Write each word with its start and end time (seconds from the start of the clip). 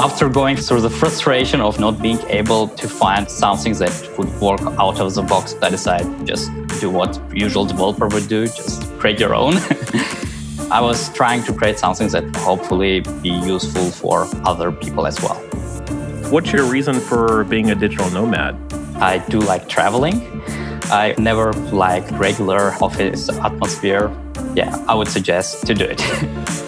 After 0.00 0.28
going 0.28 0.56
through 0.56 0.82
the 0.82 0.90
frustration 0.90 1.60
of 1.60 1.80
not 1.80 2.00
being 2.00 2.20
able 2.28 2.68
to 2.68 2.88
find 2.88 3.28
something 3.28 3.72
that 3.74 4.14
would 4.16 4.32
work 4.40 4.60
out 4.78 5.00
of 5.00 5.12
the 5.12 5.22
box, 5.22 5.56
I 5.60 5.70
decided 5.70 6.24
just 6.24 6.52
do 6.78 6.88
what 6.88 7.20
usual 7.34 7.64
developer 7.64 8.06
would 8.06 8.28
do, 8.28 8.46
just 8.46 8.84
create 9.00 9.18
your 9.18 9.34
own. 9.34 9.54
I 10.70 10.80
was 10.80 11.12
trying 11.14 11.42
to 11.44 11.52
create 11.52 11.80
something 11.80 12.06
that 12.10 12.24
hopefully 12.36 13.00
be 13.22 13.30
useful 13.30 13.90
for 13.90 14.28
other 14.44 14.70
people 14.70 15.04
as 15.04 15.20
well. 15.20 15.40
What's 16.30 16.52
your 16.52 16.64
reason 16.64 17.00
for 17.00 17.42
being 17.42 17.72
a 17.72 17.74
digital 17.74 18.08
nomad? 18.10 18.54
I 19.02 19.18
do 19.18 19.40
like 19.40 19.68
traveling. 19.68 20.42
I 20.92 21.16
never 21.18 21.52
like 21.72 22.08
regular 22.12 22.72
office 22.80 23.28
atmosphere. 23.30 24.12
Yeah, 24.54 24.76
I 24.86 24.94
would 24.94 25.08
suggest 25.08 25.66
to 25.66 25.74
do 25.74 25.86
it. 25.90 26.64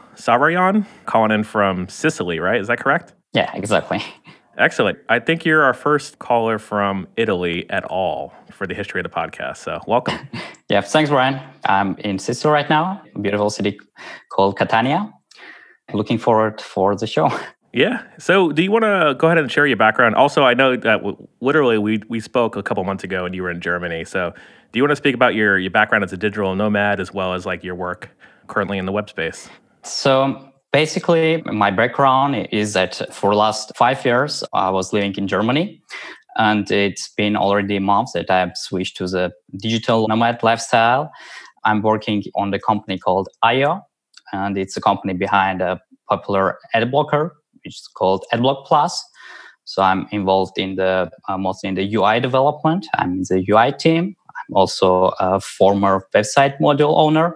Saroyan 0.15 0.85
calling 1.05 1.31
in 1.31 1.43
from 1.43 1.87
Sicily, 1.87 2.39
right? 2.39 2.59
Is 2.59 2.67
that 2.67 2.79
correct? 2.79 3.13
Yeah, 3.33 3.51
exactly. 3.55 4.03
Excellent. 4.57 4.99
I 5.09 5.19
think 5.19 5.45
you're 5.45 5.63
our 5.63 5.73
first 5.73 6.19
caller 6.19 6.59
from 6.59 7.07
Italy 7.17 7.69
at 7.69 7.85
all 7.85 8.33
for 8.51 8.67
the 8.67 8.73
history 8.73 8.99
of 8.99 9.03
the 9.03 9.09
podcast. 9.09 9.57
So 9.57 9.79
welcome. 9.87 10.19
yeah, 10.69 10.81
thanks, 10.81 11.09
Brian. 11.09 11.41
I'm 11.65 11.97
in 11.99 12.19
Sicily 12.19 12.51
right 12.51 12.69
now, 12.69 13.01
a 13.15 13.19
beautiful 13.19 13.49
city 13.49 13.79
called 14.31 14.57
Catania. 14.57 15.11
Looking 15.93 16.17
forward 16.17 16.61
for 16.61 16.95
the 16.95 17.07
show. 17.07 17.29
Yeah. 17.73 18.03
So, 18.19 18.51
do 18.51 18.61
you 18.61 18.69
want 18.69 18.83
to 18.83 19.15
go 19.17 19.27
ahead 19.27 19.37
and 19.37 19.49
share 19.49 19.65
your 19.65 19.77
background? 19.77 20.15
Also, 20.15 20.43
I 20.43 20.53
know 20.53 20.75
that 20.75 20.97
w- 20.97 21.15
literally 21.39 21.77
we 21.77 22.01
we 22.09 22.19
spoke 22.19 22.57
a 22.57 22.63
couple 22.63 22.83
months 22.83 23.05
ago 23.05 23.23
and 23.23 23.33
you 23.33 23.43
were 23.43 23.49
in 23.49 23.61
Germany. 23.61 24.03
So, 24.03 24.33
do 24.73 24.77
you 24.77 24.83
want 24.83 24.91
to 24.91 24.97
speak 24.97 25.15
about 25.15 25.35
your 25.35 25.57
your 25.57 25.71
background 25.71 26.03
as 26.03 26.11
a 26.11 26.17
digital 26.17 26.53
nomad 26.53 26.99
as 26.99 27.13
well 27.13 27.33
as 27.33 27.45
like 27.45 27.63
your 27.63 27.75
work 27.75 28.09
currently 28.47 28.77
in 28.77 28.85
the 28.85 28.91
web 28.91 29.09
space? 29.09 29.49
So 29.83 30.51
basically, 30.71 31.41
my 31.45 31.71
background 31.71 32.47
is 32.51 32.73
that 32.73 33.01
for 33.11 33.33
last 33.35 33.75
five 33.75 34.03
years, 34.05 34.43
I 34.53 34.69
was 34.69 34.93
living 34.93 35.15
in 35.17 35.27
Germany. 35.27 35.81
And 36.37 36.69
it's 36.71 37.09
been 37.17 37.35
already 37.35 37.79
months 37.79 38.13
that 38.13 38.29
I 38.29 38.39
have 38.39 38.55
switched 38.55 38.95
to 38.97 39.07
the 39.07 39.31
digital 39.57 40.07
nomad 40.07 40.41
lifestyle. 40.43 41.11
I'm 41.65 41.81
working 41.81 42.23
on 42.35 42.51
the 42.51 42.59
company 42.59 42.97
called 42.97 43.27
eyeo, 43.43 43.81
and 44.31 44.57
it's 44.57 44.77
a 44.77 44.81
company 44.81 45.13
behind 45.13 45.61
a 45.61 45.79
popular 46.09 46.57
ad 46.73 46.89
blocker, 46.89 47.35
which 47.63 47.75
is 47.75 47.87
called 47.95 48.25
AdBlock 48.33 48.65
Plus. 48.65 49.03
So 49.65 49.81
I'm 49.81 50.07
involved 50.11 50.57
in 50.57 50.75
the 50.75 51.11
uh, 51.27 51.37
mostly 51.37 51.69
in 51.69 51.75
the 51.75 51.95
UI 51.95 52.19
development. 52.19 52.87
I'm 52.95 53.11
in 53.11 53.23
the 53.29 53.45
UI 53.49 53.73
team. 53.73 54.15
I'm 54.29 54.55
also 54.55 55.11
a 55.19 55.39
former 55.39 56.07
website 56.15 56.57
module 56.59 56.97
owner. 56.97 57.35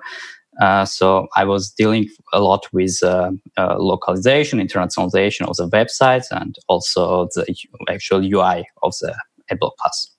Uh, 0.61 0.85
so 0.85 1.27
I 1.35 1.43
was 1.43 1.71
dealing 1.71 2.09
a 2.33 2.39
lot 2.39 2.65
with 2.71 3.03
uh, 3.03 3.31
uh, 3.57 3.75
localization, 3.77 4.59
internationalization 4.59 5.47
of 5.47 5.55
the 5.57 5.67
websites, 5.67 6.27
and 6.31 6.55
also 6.67 7.27
the 7.35 7.45
actual 7.89 8.19
UI 8.19 8.67
of 8.83 8.93
the 9.01 9.15
AdBlock 9.51 9.71
Plus. 9.79 10.11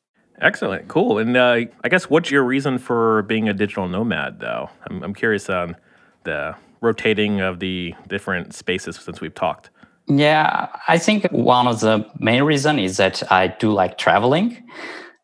Excellent, 0.43 0.89
cool. 0.89 1.19
And 1.19 1.37
uh, 1.37 1.61
I 1.83 1.88
guess 1.88 2.10
what's 2.10 2.31
your 2.31 2.44
reason 2.44 2.78
for 2.78 3.22
being 3.22 3.49
a 3.49 3.55
digital 3.55 3.88
nomad, 3.88 4.41
though? 4.41 4.69
I'm, 4.88 5.03
I'm 5.03 5.15
curious 5.15 5.49
on 5.49 5.77
the 6.25 6.55
rotating 6.83 7.41
of 7.41 7.59
the 7.60 7.94
different 8.09 8.55
spaces 8.55 8.97
since 8.97 9.21
we've 9.21 9.34
talked. 9.34 9.71
Yeah, 10.09 10.69
I 10.87 10.99
think 10.99 11.27
one 11.33 11.66
of 11.66 11.81
the 11.81 12.09
main 12.19 12.43
reason 12.43 12.78
is 12.78 12.99
that 12.99 13.22
I 13.33 13.49
do 13.49 13.72
like 13.72 13.99
traveling. 13.99 14.62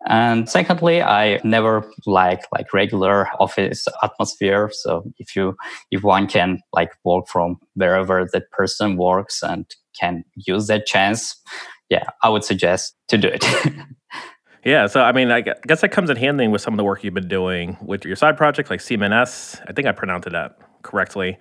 And 0.06 0.48
secondly, 0.48 1.00
I 1.02 1.40
never 1.44 1.88
like 2.06 2.44
like 2.52 2.72
regular 2.72 3.28
office 3.38 3.86
atmosphere. 4.02 4.70
So 4.72 5.04
if 5.18 5.36
you 5.36 5.56
if 5.90 6.02
one 6.02 6.26
can 6.26 6.60
like 6.72 6.92
work 7.04 7.28
from 7.28 7.58
wherever 7.74 8.26
that 8.32 8.50
person 8.50 8.96
works 8.96 9.42
and 9.42 9.64
can 9.98 10.24
use 10.34 10.66
that 10.66 10.86
chance, 10.86 11.40
yeah, 11.88 12.04
I 12.22 12.28
would 12.30 12.44
suggest 12.44 12.94
to 13.08 13.18
do 13.18 13.28
it. 13.28 13.44
yeah, 14.64 14.86
so 14.86 15.02
I 15.02 15.12
mean, 15.12 15.30
I 15.30 15.42
guess 15.42 15.82
that 15.82 15.90
comes 15.90 16.10
in 16.10 16.16
handy 16.16 16.48
with 16.48 16.62
some 16.62 16.74
of 16.74 16.78
the 16.78 16.84
work 16.84 17.04
you've 17.04 17.14
been 17.14 17.28
doing 17.28 17.76
with 17.80 18.04
your 18.04 18.16
side 18.16 18.36
projects 18.36 18.70
like 18.70 18.80
CMNS. 18.80 19.62
I 19.68 19.72
think 19.72 19.86
I 19.86 19.92
pronounced 19.92 20.30
that 20.30 20.58
correctly 20.82 21.38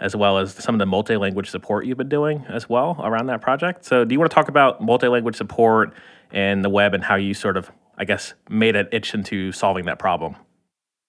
as 0.00 0.16
well 0.16 0.38
as 0.38 0.54
some 0.54 0.74
of 0.74 0.78
the 0.78 0.86
multi-language 0.86 1.50
support 1.50 1.84
you've 1.84 1.98
been 1.98 2.08
doing 2.08 2.44
as 2.48 2.68
well 2.68 2.98
around 3.04 3.26
that 3.26 3.42
project. 3.42 3.84
So, 3.84 4.04
do 4.04 4.14
you 4.14 4.18
want 4.18 4.30
to 4.30 4.34
talk 4.34 4.48
about 4.48 4.80
multi-language 4.80 5.36
support 5.36 5.92
and 6.32 6.64
the 6.64 6.70
web 6.70 6.94
and 6.94 7.04
how 7.04 7.16
you 7.16 7.34
sort 7.34 7.56
of 7.56 7.70
I 8.00 8.04
guess, 8.04 8.32
made 8.48 8.76
an 8.76 8.88
itch 8.92 9.14
into 9.14 9.52
solving 9.52 9.84
that 9.84 9.98
problem? 9.98 10.34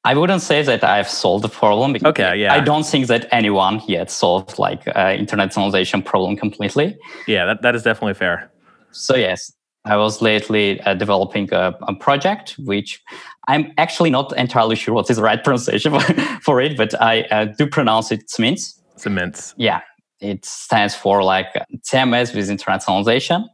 I 0.03 0.13
wouldn't 0.16 0.41
say 0.41 0.62
that 0.63 0.84
I've 0.84 1.07
solved 1.07 1.44
the 1.44 1.50
problem. 1.50 1.96
Okay, 2.03 2.35
yeah. 2.35 2.53
I 2.53 2.59
don't 2.59 2.85
think 2.85 3.07
that 3.07 3.28
anyone 3.31 3.81
yet 3.88 4.12
solved 4.12 4.59
like 4.59 4.88
uh, 4.90 5.16
internationalization 5.16 6.03
problem 6.03 6.35
completely. 6.35 6.97
Yeah, 7.28 7.46
that, 7.46 7.62
that 7.62 7.75
is 7.75 7.84
definitely 7.84 8.16
fair. 8.16 8.52
So 8.91 9.16
yes, 9.16 9.53
I 9.85 9.96
was 9.96 10.22
lately 10.22 10.81
uh, 10.81 10.96
developing 10.96 11.53
a, 11.53 11.78
a, 11.88 11.96
project 11.96 12.56
which 12.59 13.02
I'm 13.47 13.72
actually 13.78 14.09
not 14.09 14.35
entirely 14.38 14.75
sure 14.75 14.94
what 14.94 15.09
is 15.09 15.16
the 15.16 15.23
right 15.23 15.41
pronunciation 15.44 15.97
for 16.41 16.59
it, 16.59 16.75
but 16.75 17.00
I 17.02 17.22
uh, 17.23 17.46
do 17.46 17.68
pronounce 17.68 18.12
it 18.12 18.28
CMintS. 18.28 18.79
CMintS. 18.97 19.53
Yeah, 19.56 19.79
it 20.19 20.44
stands 20.46 20.94
for 20.94 21.23
like 21.23 21.47
CMS 21.88 22.35
with 22.35 22.50
internationalization, 22.50 23.46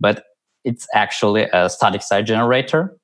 but 0.00 0.24
it's 0.64 0.86
actually 0.94 1.44
a 1.52 1.70
static 1.70 2.02
site 2.02 2.26
generator, 2.26 2.96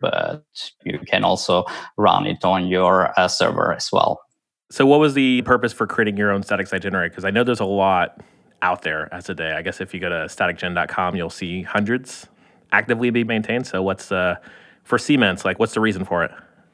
but 0.00 0.44
you 0.84 0.98
can 1.06 1.24
also 1.24 1.64
run 1.96 2.26
it 2.26 2.44
on 2.44 2.66
your 2.66 3.18
uh, 3.18 3.28
server 3.28 3.72
as 3.72 3.88
well. 3.92 4.20
So, 4.70 4.86
what 4.86 5.00
was 5.00 5.14
the 5.14 5.42
purpose 5.42 5.72
for 5.72 5.86
creating 5.86 6.16
your 6.16 6.30
own 6.30 6.42
static 6.42 6.66
site 6.66 6.82
generator? 6.82 7.10
Because 7.10 7.24
I 7.24 7.30
know 7.30 7.44
there's 7.44 7.60
a 7.60 7.64
lot 7.64 8.20
out 8.62 8.82
there 8.82 9.12
as 9.12 9.28
a 9.28 9.34
day. 9.34 9.52
I 9.52 9.62
guess 9.62 9.80
if 9.80 9.92
you 9.92 10.00
go 10.00 10.08
to 10.08 10.26
staticgen.com, 10.26 11.16
you'll 11.16 11.30
see 11.30 11.62
hundreds 11.62 12.28
actively 12.72 13.10
being 13.10 13.26
maintained. 13.26 13.66
So, 13.66 13.82
what's 13.82 14.12
uh, 14.12 14.36
for 14.84 14.98
CMintS? 14.98 15.44
Like, 15.44 15.58
what's 15.58 15.74
the 15.74 15.80
reason 15.80 16.04
for 16.04 16.22
it? 16.24 16.30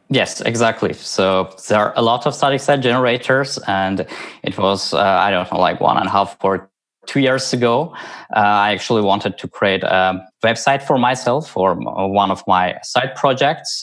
Yes, 0.08 0.40
exactly. 0.40 0.92
So 0.92 1.52
there 1.68 1.78
are 1.78 1.92
a 1.96 2.02
lot 2.02 2.26
of 2.26 2.34
static 2.34 2.60
site 2.60 2.80
generators, 2.80 3.58
and 3.66 4.06
it 4.42 4.56
was 4.56 4.94
uh, 4.94 5.00
I 5.00 5.30
don't 5.30 5.50
know 5.50 5.58
like 5.58 5.80
one 5.80 5.96
and 5.96 6.06
a 6.06 6.10
half 6.10 6.36
or 6.44 6.70
two 7.06 7.21
years 7.21 7.53
ago, 7.53 7.94
uh, 8.34 8.41
I 8.41 8.72
actually 8.72 9.03
wanted 9.03 9.39
to 9.39 9.49
create 9.49 9.83
a 9.83 10.21
website 10.44 10.83
for 10.83 10.99
myself 10.99 11.49
for 11.50 11.75
one 11.75 12.31
of 12.31 12.43
my 12.47 12.77
side 12.83 13.15
projects. 13.15 13.83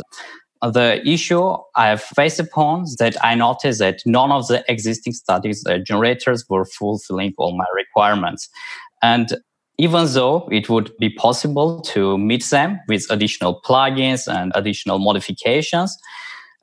The 0.62 1.02
issue 1.06 1.56
I've 1.76 2.02
faced 2.02 2.40
upon 2.40 2.84
is 2.84 2.96
that 2.96 3.18
I 3.24 3.36
noticed 3.36 3.80
that 3.80 4.02
none 4.06 4.32
of 4.32 4.48
the 4.48 4.64
existing 4.70 5.14
static 5.14 5.56
generators 5.86 6.46
were 6.50 6.66
fulfilling 6.66 7.34
all 7.38 7.58
my 7.58 7.66
requirements. 7.76 8.50
And 9.02 9.34
even 9.78 10.06
though 10.14 10.48
it 10.52 10.70
would 10.70 10.96
be 11.00 11.10
possible 11.10 11.82
to 11.82 12.18
meet 12.18 12.46
them 12.46 12.80
with 12.88 13.06
additional 13.10 13.62
plugins 13.66 14.32
and 14.34 14.52
additional 14.56 15.00
modifications, 15.00 15.98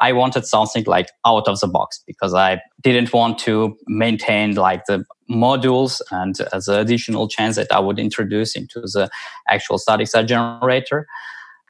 I 0.01 0.13
wanted 0.13 0.47
something 0.47 0.85
like 0.87 1.11
out 1.27 1.47
of 1.47 1.61
the 1.61 1.67
box 1.67 2.03
because 2.07 2.33
I 2.33 2.61
didn't 2.81 3.13
want 3.13 3.39
to 3.41 3.77
maintain 3.87 4.55
like 4.55 4.87
the 4.87 5.05
modules 5.31 6.01
and 6.11 6.37
as 6.53 6.69
an 6.69 6.79
additional 6.79 7.29
chance 7.29 7.57
that 7.57 7.73
I 7.73 7.79
would 7.79 7.99
introduce 7.99 8.57
into 8.57 8.81
the 8.81 9.09
actual 9.49 9.79
static 9.79 10.09
site 10.09 10.27
generator. 10.27 11.07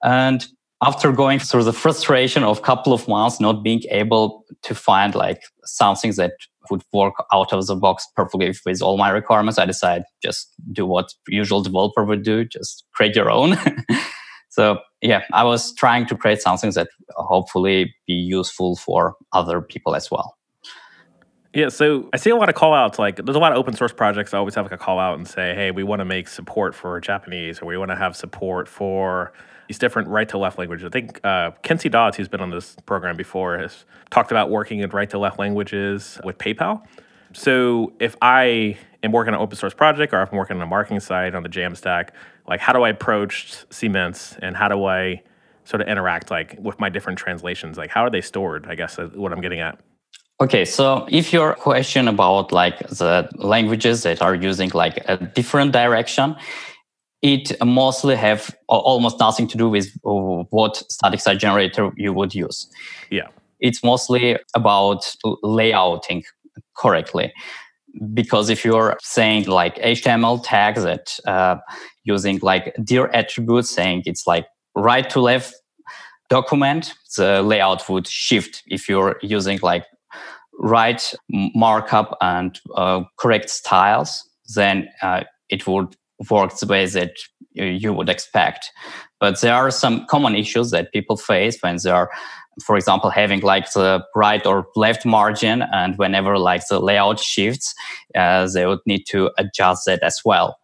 And 0.02 0.46
after 0.82 1.12
going 1.12 1.38
through 1.38 1.64
the 1.64 1.72
frustration 1.72 2.42
of 2.42 2.58
a 2.58 2.62
couple 2.62 2.92
of 2.92 3.06
months 3.06 3.38
not 3.38 3.62
being 3.62 3.82
able 3.90 4.44
to 4.62 4.74
find 4.74 5.14
like 5.14 5.42
something 5.64 6.12
that 6.12 6.32
would 6.70 6.82
work 6.92 7.14
out 7.32 7.52
of 7.52 7.66
the 7.66 7.76
box 7.76 8.06
perfectly 8.16 8.54
with 8.64 8.80
all 8.80 8.96
my 8.96 9.10
requirements, 9.10 9.58
I 9.58 9.66
decided 9.66 10.04
just 10.22 10.54
do 10.72 10.86
what 10.86 11.12
usual 11.28 11.62
developer 11.62 12.04
would 12.04 12.22
do, 12.22 12.44
just 12.44 12.84
create 12.94 13.14
your 13.14 13.30
own. 13.30 13.56
So 14.50 14.80
yeah, 15.00 15.22
I 15.32 15.44
was 15.44 15.72
trying 15.74 16.06
to 16.06 16.16
create 16.16 16.42
something 16.42 16.72
that 16.72 16.88
hopefully 17.10 17.94
be 18.06 18.12
useful 18.12 18.76
for 18.76 19.14
other 19.32 19.62
people 19.62 19.94
as 19.94 20.10
well. 20.10 20.36
Yeah, 21.52 21.68
so 21.68 22.08
I 22.12 22.16
see 22.16 22.30
a 22.30 22.36
lot 22.36 22.48
of 22.48 22.54
call 22.54 22.74
outs. 22.74 22.98
Like, 22.98 23.16
there's 23.16 23.36
a 23.36 23.40
lot 23.40 23.50
of 23.50 23.58
open 23.58 23.74
source 23.74 23.92
projects 23.92 24.30
that 24.30 24.36
always 24.36 24.54
have 24.54 24.64
like 24.64 24.72
a 24.72 24.78
call 24.78 25.00
out 25.00 25.18
and 25.18 25.26
say, 25.26 25.52
hey, 25.54 25.72
we 25.72 25.82
want 25.82 25.98
to 25.98 26.04
make 26.04 26.28
support 26.28 26.76
for 26.76 27.00
Japanese 27.00 27.60
or 27.60 27.66
we 27.66 27.76
want 27.76 27.90
to 27.90 27.96
have 27.96 28.14
support 28.16 28.68
for 28.68 29.32
these 29.66 29.78
different 29.78 30.08
right 30.08 30.28
to 30.28 30.38
left 30.38 30.58
languages. 30.58 30.86
I 30.86 30.90
think 30.90 31.20
uh, 31.24 31.50
Kent 31.62 31.80
C. 31.80 31.88
Dodds, 31.88 32.16
who's 32.16 32.28
been 32.28 32.40
on 32.40 32.50
this 32.50 32.76
program 32.86 33.16
before, 33.16 33.58
has 33.58 33.84
talked 34.10 34.30
about 34.30 34.48
working 34.48 34.78
in 34.78 34.90
right 34.90 35.10
to 35.10 35.18
left 35.18 35.40
languages 35.40 36.20
with 36.22 36.38
PayPal. 36.38 36.84
So 37.32 37.92
if 37.98 38.16
I 38.22 38.76
am 39.02 39.10
working 39.10 39.34
on 39.34 39.40
an 39.40 39.42
open 39.42 39.56
source 39.56 39.74
project 39.74 40.12
or 40.12 40.22
if 40.22 40.30
I'm 40.30 40.38
working 40.38 40.56
on 40.56 40.62
a 40.62 40.66
marketing 40.66 41.00
site 41.00 41.34
on 41.34 41.42
the 41.42 41.48
Jamstack, 41.48 42.10
like 42.46 42.60
how 42.60 42.72
do 42.72 42.82
I 42.82 42.90
approach 42.90 43.64
CMintS 43.70 44.38
and 44.40 44.56
how 44.56 44.68
do 44.68 44.84
I 44.84 45.22
sort 45.64 45.82
of 45.82 45.88
interact 45.88 46.30
like 46.30 46.56
with 46.60 46.78
my 46.78 46.88
different 46.88 47.18
translations? 47.18 47.76
Like 47.76 47.90
how 47.90 48.04
are 48.04 48.10
they 48.10 48.20
stored? 48.20 48.66
I 48.68 48.76
guess 48.76 48.98
is 49.00 49.12
what 49.12 49.32
I'm 49.32 49.40
getting 49.40 49.60
at. 49.60 49.80
Okay, 50.42 50.64
so 50.64 51.06
if 51.10 51.34
your 51.34 51.54
question 51.54 52.08
about 52.08 52.50
like 52.50 52.78
the 52.88 53.28
languages 53.34 54.04
that 54.04 54.22
are 54.22 54.34
using 54.34 54.70
like 54.72 55.02
a 55.06 55.18
different 55.18 55.72
direction, 55.72 56.34
it 57.20 57.52
mostly 57.62 58.16
have 58.16 58.54
almost 58.66 59.20
nothing 59.20 59.46
to 59.48 59.58
do 59.58 59.68
with 59.68 59.90
what 60.02 60.76
static 60.90 61.20
site 61.20 61.38
generator 61.38 61.90
you 61.96 62.14
would 62.14 62.34
use. 62.34 62.66
Yeah. 63.10 63.28
It's 63.60 63.84
mostly 63.84 64.38
about 64.54 65.14
layouting 65.44 66.24
correctly. 66.74 67.34
Because 68.14 68.48
if 68.48 68.64
you're 68.64 68.96
saying 69.02 69.44
like 69.44 69.76
HTML 69.76 70.40
tags 70.42 70.84
that 70.84 71.18
uh, 71.26 71.56
using 72.04 72.38
like 72.40 72.74
dir 72.82 73.10
attributes, 73.12 73.68
saying 73.68 74.04
it's 74.06 74.26
like 74.26 74.46
right 74.74 75.10
to 75.10 75.20
left 75.20 75.54
document, 76.30 76.94
the 77.16 77.42
layout 77.42 77.86
would 77.90 78.06
shift. 78.06 78.62
If 78.68 78.88
you're 78.88 79.18
using 79.20 79.58
like 79.62 79.84
right 80.60 81.14
markup 81.30 82.16
and 82.20 82.60
uh, 82.76 83.02
correct 83.18 83.50
styles, 83.50 84.28
then 84.54 84.88
uh, 85.02 85.24
it 85.48 85.66
would 85.66 85.96
work 86.30 86.56
the 86.58 86.66
way 86.66 86.86
that 86.86 87.12
you 87.54 87.92
would 87.92 88.08
expect. 88.08 88.70
But 89.18 89.40
there 89.40 89.54
are 89.54 89.70
some 89.70 90.06
common 90.06 90.34
issues 90.34 90.70
that 90.70 90.92
people 90.92 91.16
face 91.16 91.58
when 91.60 91.78
they 91.82 91.90
are, 91.90 92.10
for 92.64 92.76
example, 92.76 93.10
having 93.10 93.40
like 93.40 93.72
the 93.72 94.04
right 94.14 94.44
or 94.46 94.66
left 94.76 95.04
margin, 95.06 95.62
and 95.72 95.96
whenever 95.96 96.38
like 96.38 96.62
the 96.68 96.78
layout 96.78 97.18
shifts, 97.18 97.74
uh, 98.14 98.46
they 98.52 98.66
would 98.66 98.80
need 98.86 99.04
to 99.08 99.30
adjust 99.38 99.86
that 99.86 100.02
as 100.02 100.20
well. 100.24 100.59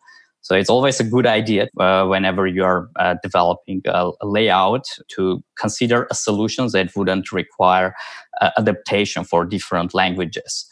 So 0.46 0.54
it's 0.54 0.70
always 0.70 1.00
a 1.00 1.04
good 1.04 1.26
idea 1.26 1.66
uh, 1.80 2.06
whenever 2.06 2.46
you're 2.46 2.88
uh, 3.00 3.16
developing 3.20 3.82
a, 3.84 4.12
a, 4.20 4.26
layout 4.28 4.84
to 5.16 5.42
consider 5.58 6.06
a 6.08 6.14
solution 6.14 6.68
that 6.72 6.94
wouldn't 6.94 7.32
require 7.32 7.96
uh, 8.40 8.50
adaptation 8.56 9.24
for 9.24 9.44
different 9.44 9.92
languages. 9.92 10.64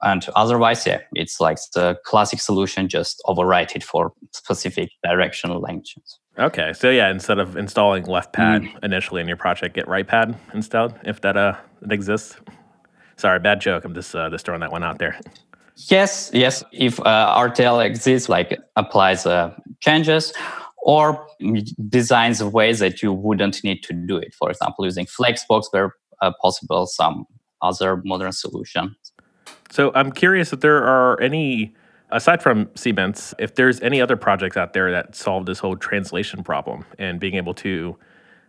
And 0.00 0.26
otherwise, 0.34 0.86
yeah, 0.86 1.00
it's 1.12 1.40
like 1.40 1.58
the 1.74 1.98
classic 2.06 2.40
solution, 2.40 2.88
just 2.88 3.20
overwrite 3.26 3.76
it 3.76 3.84
for 3.84 4.14
specific 4.32 4.88
directional 5.04 5.60
languages. 5.60 6.18
Okay, 6.38 6.72
so 6.72 6.88
yeah, 6.88 7.10
instead 7.10 7.38
of 7.38 7.54
installing 7.54 8.06
left 8.06 8.32
pad 8.32 8.62
mm. 8.62 8.82
initially 8.82 9.20
in 9.20 9.28
your 9.28 9.36
project, 9.36 9.74
get 9.74 9.88
right 9.88 10.08
pad 10.08 10.38
instead, 10.54 10.98
if 11.04 11.20
that 11.20 11.36
uh 11.36 11.54
it 11.82 11.92
exists. 11.92 12.36
Sorry, 13.18 13.38
bad 13.40 13.60
joke. 13.60 13.84
I'm 13.84 13.92
just 13.92 14.14
uh, 14.14 14.30
just 14.30 14.46
throwing 14.46 14.60
that 14.60 14.72
one 14.72 14.82
out 14.82 14.98
there. 14.98 15.20
Yes, 15.76 16.30
yes. 16.32 16.64
If 16.72 16.98
uh, 17.00 17.36
RTL 17.38 17.84
exists, 17.84 18.28
like 18.28 18.58
applies 18.76 19.26
uh, 19.26 19.54
changes 19.80 20.32
or 20.78 21.26
designs 21.88 22.42
ways 22.42 22.78
that 22.78 23.02
you 23.02 23.12
wouldn't 23.12 23.62
need 23.62 23.82
to 23.82 23.92
do 23.92 24.16
it. 24.16 24.34
For 24.34 24.50
example, 24.50 24.84
using 24.84 25.06
Flexbox 25.06 25.64
where 25.70 25.94
uh, 26.22 26.32
possible, 26.40 26.86
some 26.86 27.26
other 27.60 28.02
modern 28.04 28.32
solution. 28.32 28.96
So 29.70 29.92
I'm 29.94 30.12
curious 30.12 30.52
if 30.52 30.60
there 30.60 30.82
are 30.82 31.20
any, 31.20 31.74
aside 32.10 32.42
from 32.42 32.66
CMintS, 32.66 33.34
if 33.38 33.54
there's 33.54 33.80
any 33.80 34.00
other 34.00 34.16
projects 34.16 34.56
out 34.56 34.72
there 34.72 34.90
that 34.90 35.14
solve 35.14 35.46
this 35.46 35.58
whole 35.58 35.76
translation 35.76 36.42
problem 36.42 36.84
and 36.98 37.20
being 37.20 37.34
able 37.34 37.54
to 37.54 37.96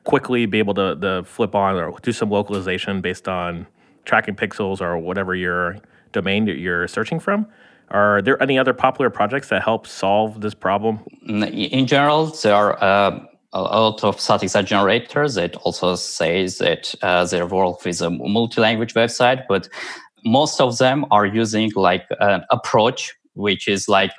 quickly 0.03 0.45
be 0.45 0.59
able 0.59 0.73
to, 0.75 0.95
to 0.95 1.23
flip 1.25 1.55
on 1.55 1.75
or 1.75 1.97
do 2.01 2.11
some 2.11 2.29
localization 2.29 3.01
based 3.01 3.27
on 3.27 3.67
tracking 4.05 4.35
pixels 4.35 4.79
or 4.79 4.97
whatever 4.97 5.35
your 5.35 5.77
domain 6.11 6.45
that 6.45 6.57
you're 6.57 6.87
searching 6.87 7.19
from. 7.19 7.47
Are 7.89 8.21
there 8.21 8.41
any 8.43 8.59
other 8.59 8.73
popular 8.73 9.09
projects 9.09 9.49
that 9.49 9.63
help 9.63 9.87
solve 9.87 10.41
this 10.41 10.53
problem? 10.53 10.99
In 11.25 11.87
general, 11.87 12.27
there 12.27 12.53
are 12.53 12.83
uh, 12.83 13.19
a 13.53 13.61
lot 13.61 14.03
of 14.03 14.19
static 14.19 14.49
site 14.49 14.65
generators 14.65 15.35
that 15.35 15.55
also 15.57 15.95
says 15.95 16.57
that 16.57 16.93
uh, 17.01 17.25
they 17.25 17.41
work 17.43 17.83
with 17.85 18.01
a 18.01 18.09
multi-language 18.09 18.93
website, 18.93 19.43
but 19.47 19.69
most 20.25 20.59
of 20.59 20.77
them 20.77 21.05
are 21.11 21.25
using 21.25 21.71
like 21.75 22.05
an 22.19 22.43
approach, 22.51 23.13
which 23.35 23.67
is 23.67 23.87
like 23.87 24.11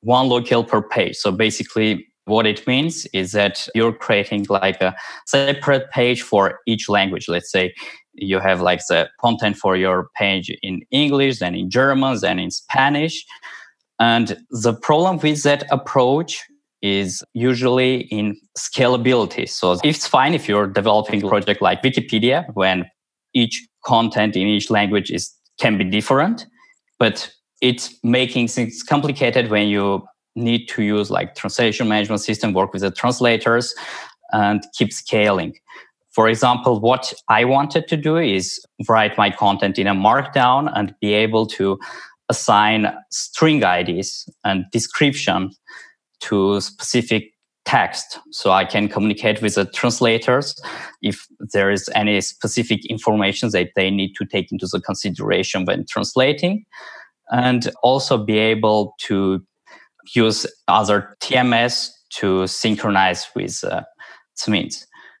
one 0.00 0.28
locale 0.28 0.64
per 0.64 0.82
page. 0.82 1.16
So 1.16 1.32
basically, 1.32 2.06
what 2.26 2.46
it 2.46 2.66
means 2.66 3.06
is 3.14 3.32
that 3.32 3.66
you're 3.74 3.92
creating 3.92 4.46
like 4.50 4.82
a 4.82 4.94
separate 5.26 5.90
page 5.90 6.20
for 6.20 6.60
each 6.66 6.88
language. 6.88 7.26
Let's 7.26 7.50
say 7.50 7.74
you 8.22 8.40
have 8.40 8.60
like 8.60 8.80
the 8.88 9.08
content 9.20 9.56
for 9.56 9.76
your 9.76 10.08
page 10.16 10.50
in 10.62 10.82
English, 10.90 11.38
then 11.38 11.54
in 11.54 11.70
German, 11.70 12.18
then 12.20 12.38
in 12.38 12.50
Spanish. 12.50 13.24
And 13.98 14.38
the 14.50 14.74
problem 14.74 15.18
with 15.18 15.42
that 15.42 15.64
approach 15.70 16.44
is 16.82 17.24
usually 17.34 18.02
in 18.02 18.36
scalability. 18.56 19.48
So 19.48 19.78
it's 19.82 20.06
fine 20.06 20.34
if 20.34 20.48
you're 20.48 20.68
developing 20.68 21.24
a 21.24 21.28
project 21.28 21.60
like 21.60 21.82
Wikipedia 21.82 22.46
when 22.54 22.86
each 23.34 23.66
content 23.84 24.36
in 24.36 24.46
each 24.46 24.70
language 24.70 25.10
is 25.10 25.32
can 25.60 25.76
be 25.76 25.84
different, 25.84 26.46
but 26.98 27.30
it's 27.60 27.98
making 28.04 28.46
things 28.46 28.82
complicated 28.84 29.50
when 29.50 29.66
you 29.66 30.06
need 30.36 30.68
to 30.68 30.82
use 30.82 31.10
like 31.10 31.34
translation 31.34 31.88
management 31.88 32.20
system, 32.20 32.52
work 32.52 32.72
with 32.72 32.82
the 32.82 32.92
translators 32.92 33.74
and 34.32 34.62
keep 34.76 34.92
scaling. 34.92 35.54
For 36.18 36.26
example, 36.26 36.80
what 36.80 37.14
I 37.28 37.44
wanted 37.44 37.86
to 37.86 37.96
do 37.96 38.16
is 38.16 38.58
write 38.88 39.16
my 39.16 39.30
content 39.30 39.78
in 39.78 39.86
a 39.86 39.94
markdown 39.94 40.68
and 40.74 40.92
be 41.00 41.14
able 41.14 41.46
to 41.46 41.78
assign 42.28 42.92
string 43.12 43.62
IDs 43.62 44.28
and 44.42 44.64
description 44.72 45.52
to 46.22 46.60
specific 46.60 47.32
text 47.64 48.18
so 48.32 48.50
i 48.50 48.64
can 48.64 48.88
communicate 48.88 49.42
with 49.42 49.56
the 49.56 49.66
translators 49.66 50.54
if 51.02 51.26
there 51.52 51.70
is 51.70 51.90
any 51.94 52.18
specific 52.22 52.80
information 52.86 53.50
that 53.50 53.68
they 53.76 53.90
need 53.90 54.14
to 54.14 54.24
take 54.24 54.50
into 54.50 54.66
the 54.72 54.80
consideration 54.80 55.66
when 55.66 55.84
translating 55.86 56.64
and 57.30 57.70
also 57.82 58.16
be 58.16 58.38
able 58.38 58.94
to 58.98 59.44
use 60.14 60.46
other 60.66 61.14
tms 61.20 61.90
to 62.08 62.46
synchronize 62.46 63.26
with 63.34 63.62
uh. 63.64 63.82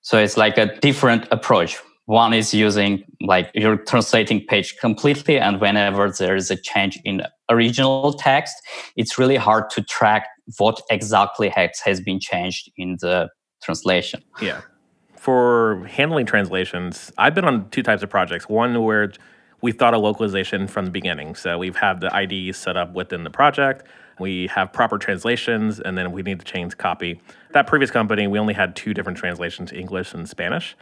So 0.08 0.16
it's 0.16 0.38
like 0.38 0.56
a 0.56 0.74
different 0.78 1.28
approach. 1.30 1.78
One 2.06 2.32
is 2.32 2.54
using 2.54 3.04
like 3.20 3.50
you're 3.52 3.76
translating 3.76 4.40
page 4.46 4.74
completely, 4.78 5.38
and 5.38 5.60
whenever 5.60 6.10
there 6.10 6.34
is 6.34 6.50
a 6.50 6.56
change 6.56 6.98
in 7.04 7.20
original 7.50 8.14
text, 8.14 8.54
it's 8.96 9.18
really 9.18 9.36
hard 9.36 9.68
to 9.68 9.82
track 9.82 10.26
what 10.56 10.80
exactly 10.90 11.50
has, 11.50 11.80
has 11.84 12.00
been 12.00 12.20
changed 12.20 12.70
in 12.78 12.96
the 13.02 13.28
translation. 13.62 14.22
Yeah. 14.40 14.62
For 15.18 15.84
handling 15.90 16.24
translations, 16.24 17.12
I've 17.18 17.34
been 17.34 17.44
on 17.44 17.68
two 17.68 17.82
types 17.82 18.02
of 18.02 18.08
projects. 18.08 18.48
One 18.48 18.82
where 18.82 19.12
we 19.60 19.72
thought 19.72 19.92
of 19.92 20.00
localization 20.00 20.68
from 20.68 20.86
the 20.86 20.90
beginning. 20.90 21.34
So 21.34 21.58
we've 21.58 21.76
had 21.76 22.00
the 22.00 22.10
IDs 22.18 22.56
set 22.56 22.78
up 22.78 22.94
within 22.94 23.24
the 23.24 23.30
project 23.30 23.86
we 24.18 24.46
have 24.48 24.72
proper 24.72 24.98
translations, 24.98 25.80
and 25.80 25.96
then 25.96 26.12
we 26.12 26.22
need 26.22 26.38
to 26.40 26.44
change 26.44 26.76
copy. 26.76 27.20
That 27.52 27.66
previous 27.66 27.90
company, 27.90 28.26
we 28.26 28.38
only 28.38 28.54
had 28.54 28.76
two 28.76 28.94
different 28.94 29.18
translations, 29.18 29.72
English 29.72 30.14
and 30.14 30.28
Spanish. 30.28 30.76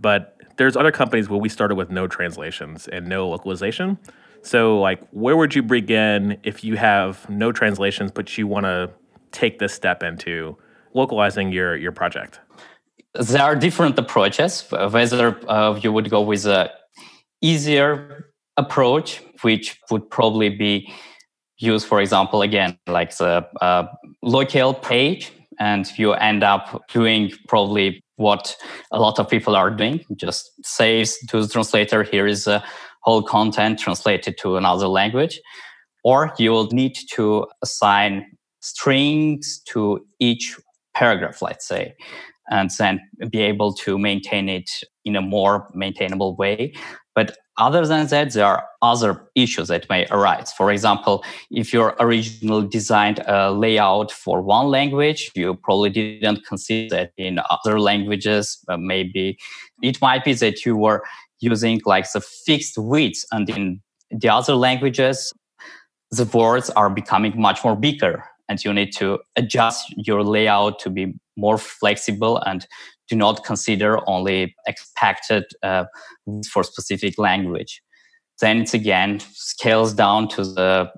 But 0.00 0.36
there's 0.56 0.76
other 0.76 0.92
companies 0.92 1.28
where 1.28 1.40
we 1.40 1.48
started 1.48 1.76
with 1.76 1.90
no 1.90 2.06
translations 2.06 2.88
and 2.88 3.06
no 3.06 3.28
localization. 3.28 3.98
So, 4.42 4.80
like, 4.80 5.00
where 5.10 5.36
would 5.36 5.54
you 5.54 5.62
begin 5.62 6.38
if 6.42 6.62
you 6.62 6.76
have 6.76 7.28
no 7.28 7.52
translations, 7.52 8.10
but 8.12 8.38
you 8.38 8.46
want 8.46 8.64
to 8.64 8.90
take 9.32 9.58
this 9.58 9.72
step 9.72 10.02
into 10.02 10.56
localizing 10.94 11.52
your 11.52 11.76
your 11.76 11.92
project? 11.92 12.40
There 13.14 13.42
are 13.42 13.56
different 13.56 13.98
approaches. 13.98 14.64
Whether 14.70 15.38
uh, 15.48 15.78
you 15.82 15.92
would 15.92 16.08
go 16.10 16.20
with 16.22 16.46
a 16.46 16.70
easier 17.40 18.32
approach, 18.56 19.22
which 19.42 19.80
would 19.90 20.10
probably 20.10 20.50
be 20.50 20.92
use, 21.58 21.84
for 21.84 22.00
example, 22.00 22.42
again, 22.42 22.78
like 22.86 23.16
the 23.16 23.46
uh, 23.60 23.86
locale 24.22 24.74
page, 24.74 25.32
and 25.58 25.86
you 25.98 26.12
end 26.12 26.44
up 26.44 26.82
doing 26.88 27.32
probably 27.48 28.00
what 28.16 28.56
a 28.92 28.98
lot 28.98 29.18
of 29.18 29.28
people 29.28 29.56
are 29.56 29.70
doing, 29.70 30.04
just 30.16 30.50
saves 30.64 31.18
to 31.28 31.42
the 31.42 31.48
translator, 31.48 32.02
here 32.02 32.26
is 32.26 32.46
a 32.46 32.62
whole 33.02 33.22
content 33.22 33.78
translated 33.78 34.36
to 34.38 34.56
another 34.56 34.88
language. 34.88 35.40
Or 36.04 36.32
you 36.38 36.50
will 36.50 36.68
need 36.68 36.96
to 37.12 37.46
assign 37.62 38.26
strings 38.60 39.60
to 39.68 40.04
each 40.20 40.56
paragraph, 40.94 41.42
let's 41.42 41.66
say, 41.66 41.94
and 42.50 42.70
then 42.78 43.00
be 43.30 43.40
able 43.40 43.72
to 43.74 43.98
maintain 43.98 44.48
it 44.48 44.70
in 45.08 45.16
a 45.16 45.22
more 45.22 45.68
maintainable 45.74 46.36
way. 46.36 46.74
But 47.14 47.36
other 47.56 47.84
than 47.84 48.06
that, 48.06 48.32
there 48.32 48.46
are 48.46 48.64
other 48.82 49.28
issues 49.34 49.66
that 49.68 49.88
may 49.88 50.06
arise. 50.10 50.52
For 50.52 50.70
example, 50.70 51.24
if 51.50 51.72
your 51.72 51.96
original 51.98 52.62
designed 52.62 53.18
a 53.26 53.50
layout 53.50 54.12
for 54.12 54.40
one 54.40 54.68
language, 54.68 55.32
you 55.34 55.54
probably 55.54 55.90
didn't 55.90 56.46
consider 56.46 56.88
that 56.94 57.12
in 57.16 57.40
other 57.50 57.80
languages. 57.80 58.58
Maybe 58.68 59.38
it 59.82 60.00
might 60.00 60.24
be 60.24 60.34
that 60.34 60.64
you 60.64 60.76
were 60.76 61.02
using 61.40 61.80
like 61.84 62.06
the 62.12 62.20
fixed 62.20 62.78
width, 62.78 63.24
and 63.32 63.50
in 63.50 63.80
the 64.10 64.28
other 64.28 64.54
languages, 64.54 65.32
the 66.10 66.24
words 66.24 66.70
are 66.70 66.90
becoming 66.90 67.40
much 67.40 67.64
more 67.64 67.76
bigger 67.76 68.24
and 68.48 68.64
you 68.64 68.72
need 68.72 68.92
to 68.96 69.18
adjust 69.36 69.92
your 69.96 70.24
layout 70.24 70.78
to 70.80 70.90
be 70.90 71.14
more 71.36 71.58
flexible 71.58 72.38
and 72.46 72.66
do 73.08 73.16
not 73.16 73.44
consider 73.44 73.98
only 74.08 74.54
expected 74.66 75.44
uh, 75.62 75.84
for 76.52 76.62
specific 76.62 77.18
language. 77.18 77.82
Then 78.40 78.58
it's 78.62 78.74
again 78.74 79.20
scales 79.32 79.92
down 79.94 80.28
to 80.28 80.44
the 80.44 80.90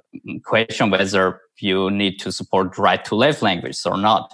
question 0.44 0.90
whether 0.90 1.40
you 1.60 1.90
need 1.90 2.18
to 2.20 2.32
support 2.32 2.76
right 2.78 3.04
to 3.06 3.14
left 3.14 3.42
language 3.42 3.78
or 3.86 3.96
not. 3.96 4.32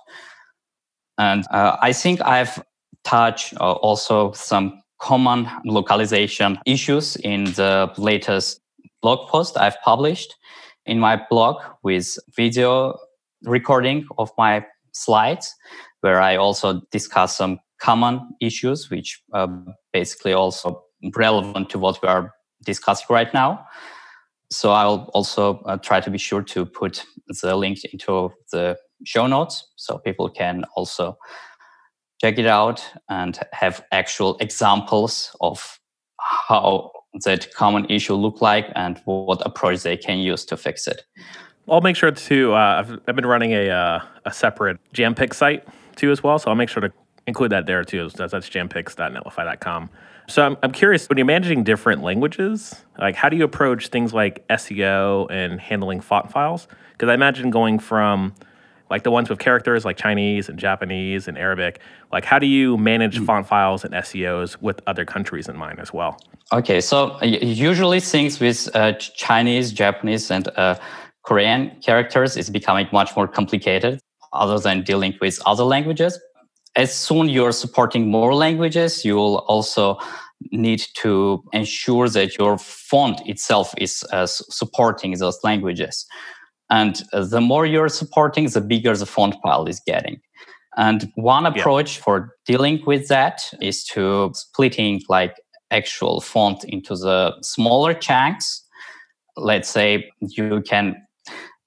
And 1.18 1.44
uh, 1.50 1.76
I 1.80 1.92
think 1.92 2.20
I've 2.20 2.62
touched 3.04 3.54
uh, 3.54 3.72
also 3.72 4.32
some 4.32 4.82
common 5.00 5.48
localization 5.64 6.58
issues 6.66 7.16
in 7.16 7.44
the 7.44 7.92
latest 7.96 8.60
blog 9.02 9.28
post 9.28 9.56
I've 9.56 9.80
published 9.82 10.34
in 10.84 10.98
my 10.98 11.20
blog 11.30 11.62
with 11.82 12.16
video 12.34 12.98
recording 13.44 14.06
of 14.18 14.30
my 14.38 14.64
slides, 14.92 15.54
where 16.00 16.20
I 16.20 16.36
also 16.36 16.80
discuss 16.90 17.36
some 17.36 17.60
common 17.86 18.20
issues, 18.40 18.90
which 18.90 19.22
are 19.32 19.48
basically 19.92 20.32
also 20.32 20.82
relevant 21.14 21.70
to 21.70 21.78
what 21.78 22.02
we 22.02 22.08
are 22.08 22.32
discussing 22.64 23.06
right 23.10 23.32
now. 23.32 23.64
So 24.50 24.70
I'll 24.70 25.10
also 25.14 25.60
uh, 25.66 25.76
try 25.76 26.00
to 26.00 26.10
be 26.10 26.18
sure 26.18 26.42
to 26.42 26.66
put 26.66 27.04
the 27.42 27.54
link 27.56 27.78
into 27.92 28.32
the 28.52 28.76
show 29.04 29.26
notes 29.28 29.54
so 29.76 29.98
people 29.98 30.28
can 30.28 30.64
also 30.76 31.16
check 32.20 32.38
it 32.38 32.46
out 32.46 32.84
and 33.08 33.38
have 33.52 33.84
actual 33.92 34.36
examples 34.40 35.36
of 35.40 35.78
how 36.18 36.90
that 37.24 37.54
common 37.54 37.84
issue 37.88 38.14
look 38.14 38.40
like 38.40 38.66
and 38.74 39.00
what 39.04 39.40
approach 39.46 39.82
they 39.82 39.96
can 39.96 40.18
use 40.18 40.44
to 40.46 40.56
fix 40.56 40.88
it. 40.88 41.02
I'll 41.68 41.80
make 41.80 41.96
sure 41.96 42.10
to. 42.10 42.54
Uh, 42.54 42.80
I've, 42.80 42.92
I've, 43.06 43.16
been 43.16 43.26
running 43.26 43.52
a 43.52 43.68
uh, 43.70 44.00
a 44.24 44.32
separate 44.32 44.78
Jampick 44.92 45.34
site 45.34 45.64
too 45.96 46.10
as 46.12 46.22
well, 46.22 46.38
so 46.38 46.50
I'll 46.50 46.56
make 46.56 46.68
sure 46.68 46.80
to 46.80 46.92
include 47.26 47.52
that 47.52 47.66
there 47.66 47.84
too. 47.84 48.08
That's, 48.14 48.32
that's 48.32 48.48
jampix.netlify.com. 48.48 49.90
So 50.28 50.44
I'm, 50.44 50.56
I'm 50.62 50.72
curious 50.72 51.08
when 51.08 51.18
you're 51.18 51.24
managing 51.24 51.64
different 51.64 52.02
languages, 52.02 52.84
like 52.98 53.14
how 53.14 53.28
do 53.28 53.36
you 53.36 53.44
approach 53.44 53.88
things 53.88 54.12
like 54.12 54.46
SEO 54.48 55.30
and 55.30 55.60
handling 55.60 56.00
font 56.00 56.30
files? 56.30 56.66
Because 56.92 57.08
I 57.08 57.14
imagine 57.14 57.50
going 57.50 57.78
from 57.78 58.34
like 58.90 59.02
the 59.02 59.10
ones 59.10 59.28
with 59.28 59.38
characters 59.38 59.84
like 59.84 59.96
Chinese 59.96 60.48
and 60.48 60.58
Japanese 60.58 61.28
and 61.28 61.36
Arabic, 61.36 61.80
like 62.12 62.24
how 62.24 62.38
do 62.38 62.46
you 62.46 62.76
manage 62.76 63.18
mm. 63.18 63.26
font 63.26 63.46
files 63.46 63.84
and 63.84 63.94
SEOs 63.94 64.60
with 64.60 64.80
other 64.86 65.04
countries 65.04 65.48
in 65.48 65.56
mind 65.56 65.80
as 65.80 65.92
well? 65.92 66.18
Okay, 66.52 66.80
so 66.80 67.20
usually 67.22 67.98
things 67.98 68.38
with 68.38 68.68
uh, 68.74 68.92
Chinese, 68.92 69.72
Japanese, 69.72 70.30
and 70.30 70.46
uh, 70.56 70.76
Korean 71.24 71.72
characters 71.82 72.36
is 72.36 72.50
becoming 72.50 72.86
much 72.92 73.16
more 73.16 73.26
complicated 73.26 74.00
other 74.32 74.58
than 74.58 74.82
dealing 74.82 75.14
with 75.20 75.40
other 75.44 75.64
languages. 75.64 76.18
As 76.76 76.94
soon 76.94 77.28
you're 77.28 77.52
supporting 77.52 78.10
more 78.10 78.34
languages, 78.34 79.04
you 79.04 79.16
will 79.16 79.38
also 79.48 79.98
need 80.52 80.82
to 80.98 81.42
ensure 81.52 82.08
that 82.10 82.38
your 82.38 82.58
font 82.58 83.20
itself 83.26 83.72
is 83.78 84.04
uh, 84.12 84.26
supporting 84.26 85.12
those 85.12 85.38
languages. 85.42 86.06
And 86.68 87.02
uh, 87.12 87.24
the 87.24 87.40
more 87.40 87.64
you're 87.64 87.88
supporting, 87.88 88.48
the 88.48 88.60
bigger 88.60 88.96
the 88.96 89.06
font 89.06 89.36
pile 89.42 89.66
is 89.66 89.80
getting. 89.86 90.20
And 90.76 91.10
one 91.14 91.46
approach 91.46 91.96
yeah. 91.96 92.02
for 92.02 92.34
dealing 92.44 92.82
with 92.84 93.08
that 93.08 93.40
is 93.62 93.84
to 93.86 94.30
splitting 94.34 95.00
like 95.08 95.34
actual 95.70 96.20
font 96.20 96.64
into 96.64 96.94
the 96.96 97.34
smaller 97.42 97.94
chunks. 97.94 98.62
Let's 99.36 99.70
say 99.70 100.10
you 100.20 100.62
can 100.62 100.96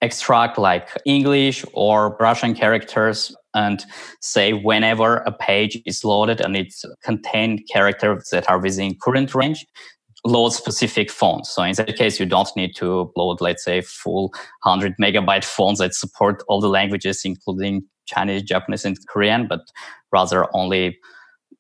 extract 0.02 0.58
like 0.58 0.90
English 1.06 1.66
or 1.74 2.16
Russian 2.20 2.54
characters 2.54 3.36
and 3.54 3.84
say 4.22 4.54
whenever 4.54 5.18
a 5.18 5.32
page 5.32 5.82
is 5.86 6.04
loaded 6.04 6.42
and 6.42 6.56
it's 6.56 6.86
contained 7.04 7.62
characters 7.72 8.30
that 8.32 8.50
are 8.50 8.60
within 8.60 8.96
current 9.02 9.34
range, 9.34 9.66
load 10.26 10.50
specific 10.50 11.10
fonts. 11.10 11.50
So 11.50 11.64
in 11.64 11.74
that 11.76 11.96
case, 11.96 12.20
you 12.20 12.26
don't 12.26 12.50
need 12.56 12.76
to 12.76 13.12
load, 13.16 13.42
let's 13.42 13.64
say, 13.64 13.82
full 13.82 14.30
100 14.64 14.96
megabyte 15.02 15.44
fonts 15.56 15.80
that 15.80 15.94
support 15.94 16.44
all 16.48 16.62
the 16.62 16.70
languages, 16.70 17.22
including 17.26 17.84
Chinese, 18.06 18.44
Japanese, 18.44 18.86
and 18.86 18.98
Korean, 19.08 19.48
but 19.48 19.62
rather 20.12 20.46
only 20.56 20.98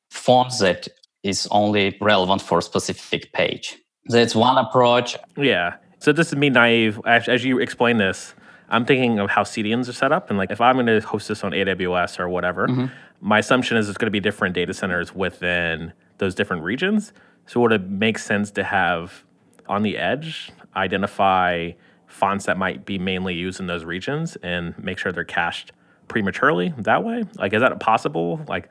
fonts 0.09 0.59
that 0.59 0.87
is 1.23 1.47
only 1.51 1.97
relevant 2.01 2.41
for 2.41 2.59
a 2.59 2.61
specific 2.61 3.31
page. 3.33 3.77
That's 4.05 4.35
one 4.35 4.57
approach. 4.57 5.15
Yeah. 5.37 5.75
So 5.99 6.13
this 6.13 6.29
is 6.29 6.35
me 6.35 6.49
naive. 6.49 6.99
As, 7.05 7.27
as 7.27 7.43
you 7.43 7.59
explain 7.59 7.97
this, 7.97 8.33
I'm 8.69 8.85
thinking 8.85 9.19
of 9.19 9.29
how 9.29 9.43
CDNs 9.43 9.89
are 9.89 9.93
set 9.93 10.11
up, 10.11 10.29
and 10.29 10.37
like 10.37 10.51
if 10.51 10.61
I'm 10.61 10.75
going 10.75 10.85
to 10.85 10.99
host 11.01 11.27
this 11.27 11.43
on 11.43 11.51
AWS 11.51 12.19
or 12.19 12.29
whatever, 12.29 12.67
mm-hmm. 12.67 12.85
my 13.19 13.39
assumption 13.39 13.77
is 13.77 13.89
it's 13.89 13.97
going 13.97 14.07
to 14.07 14.11
be 14.11 14.19
different 14.19 14.53
data 14.55 14.73
centers 14.73 15.13
within 15.13 15.93
those 16.19 16.35
different 16.35 16.63
regions. 16.63 17.11
So 17.47 17.59
would 17.61 17.71
it 17.71 17.89
make 17.89 18.19
sense 18.19 18.51
to 18.51 18.63
have 18.63 19.25
on 19.67 19.83
the 19.83 19.97
edge 19.97 20.51
identify 20.75 21.71
fonts 22.07 22.45
that 22.45 22.57
might 22.57 22.85
be 22.85 22.99
mainly 22.99 23.33
used 23.33 23.59
in 23.59 23.67
those 23.67 23.85
regions 23.85 24.35
and 24.43 24.77
make 24.77 24.97
sure 24.97 25.11
they're 25.11 25.23
cached 25.23 25.71
prematurely 26.07 26.73
that 26.77 27.03
way? 27.03 27.23
Like, 27.35 27.53
is 27.53 27.61
that 27.61 27.79
possible? 27.79 28.45
Like, 28.47 28.69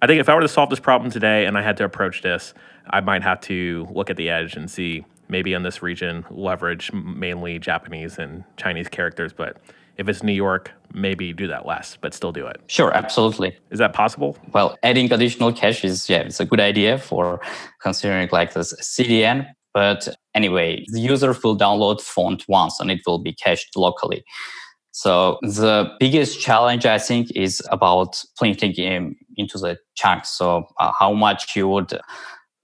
I 0.00 0.06
think 0.06 0.20
if 0.20 0.28
I 0.28 0.34
were 0.34 0.40
to 0.40 0.48
solve 0.48 0.70
this 0.70 0.80
problem 0.80 1.10
today 1.10 1.46
and 1.46 1.56
I 1.56 1.62
had 1.62 1.76
to 1.78 1.84
approach 1.84 2.22
this, 2.22 2.54
I 2.90 3.00
might 3.00 3.22
have 3.22 3.40
to 3.42 3.86
look 3.90 4.10
at 4.10 4.16
the 4.16 4.30
edge 4.30 4.56
and 4.56 4.70
see 4.70 5.04
maybe 5.32 5.52
in 5.54 5.64
this 5.64 5.82
region 5.82 6.24
leverage 6.30 6.92
mainly 6.92 7.58
Japanese 7.58 8.18
and 8.18 8.44
Chinese 8.56 8.88
characters, 8.88 9.32
but 9.32 9.56
if 9.96 10.08
it's 10.08 10.22
New 10.22 10.32
York, 10.32 10.70
maybe 10.94 11.32
do 11.32 11.46
that 11.48 11.66
less, 11.66 11.98
but 12.00 12.14
still 12.14 12.32
do 12.32 12.46
it. 12.46 12.60
Sure, 12.66 12.92
absolutely. 12.92 13.56
Is 13.70 13.78
that 13.78 13.92
possible? 13.92 14.36
Well, 14.52 14.76
adding 14.82 15.12
additional 15.12 15.52
cache 15.52 15.84
is 15.84 16.08
yeah, 16.08 16.18
it's 16.18 16.40
a 16.40 16.44
good 16.44 16.60
idea 16.60 16.98
for 16.98 17.40
considering 17.82 18.28
like 18.30 18.52
this 18.52 18.72
CDN. 18.80 19.48
But 19.74 20.08
anyway, 20.34 20.84
the 20.92 21.00
user 21.00 21.34
will 21.42 21.58
download 21.58 22.00
font 22.00 22.44
once 22.46 22.78
and 22.78 22.90
it 22.90 23.00
will 23.06 23.18
be 23.18 23.32
cached 23.32 23.74
locally. 23.76 24.22
So 24.92 25.38
the 25.42 25.90
biggest 25.98 26.40
challenge 26.40 26.84
I 26.84 26.98
think 26.98 27.30
is 27.34 27.62
about 27.70 28.14
splitting 28.14 29.16
into 29.36 29.58
the 29.58 29.78
chunks. 29.94 30.28
So 30.28 30.66
uh, 30.78 30.92
how 30.98 31.12
much 31.14 31.56
you 31.56 31.66
would 31.68 31.98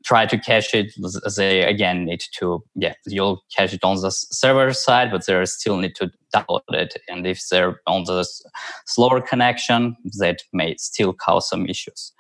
try 0.05 0.27
to 0.27 0.39
cache 0.39 0.75
it. 0.75 0.93
They 1.37 1.63
again 1.63 2.05
need 2.05 2.23
to 2.39 2.63
yeah 2.75 2.95
you'll 3.07 3.43
cache 3.57 3.75
it 3.75 3.85
on 3.85 4.01
the 4.01 4.11
server 4.11 4.73
side 4.73 5.11
but 5.11 5.27
they 5.27 5.45
still 5.45 5.77
need 5.77 5.95
to 5.97 6.11
download 6.35 6.61
it. 6.71 6.97
And 7.09 7.27
if 7.27 7.41
they're 7.51 7.81
on 7.87 8.05
the 8.05 8.27
slower 8.87 9.21
connection 9.21 9.97
that 10.19 10.43
may 10.53 10.77
still 10.79 11.13
cause 11.13 11.49
some 11.49 11.67
issues. 11.67 12.13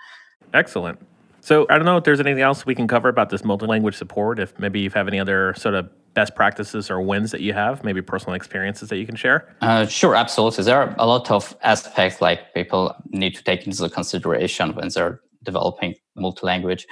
Excellent. 0.54 0.98
So 1.40 1.66
i 1.70 1.76
don't 1.76 1.86
know 1.86 1.96
if 1.96 2.04
there's 2.04 2.20
anything 2.20 2.42
else 2.42 2.66
we 2.66 2.74
can 2.74 2.88
cover 2.88 3.08
about 3.08 3.30
this 3.30 3.44
multi-language 3.44 3.96
support 3.96 4.38
if 4.38 4.58
maybe 4.58 4.80
you 4.80 4.90
have 4.90 5.08
any 5.08 5.20
other 5.20 5.54
sort 5.56 5.74
of 5.74 5.88
best 6.14 6.34
practices 6.34 6.90
or 6.90 7.00
wins 7.00 7.30
that 7.30 7.40
you 7.40 7.52
have 7.52 7.84
maybe 7.84 8.02
personal 8.02 8.34
experiences 8.34 8.88
that 8.88 8.96
you 8.96 9.06
can 9.06 9.14
share? 9.14 9.54
Uh, 9.60 9.86
sure 9.86 10.16
absolutely. 10.16 10.64
There 10.64 10.76
are 10.76 10.94
a 10.98 11.06
lot 11.06 11.30
of 11.30 11.56
aspects 11.62 12.20
like 12.20 12.52
people 12.54 12.94
need 13.10 13.36
to 13.36 13.44
take 13.44 13.66
into 13.66 13.88
consideration 13.88 14.74
when 14.74 14.88
they're 14.88 15.20
developing 15.44 15.94
multi-language 16.16 16.86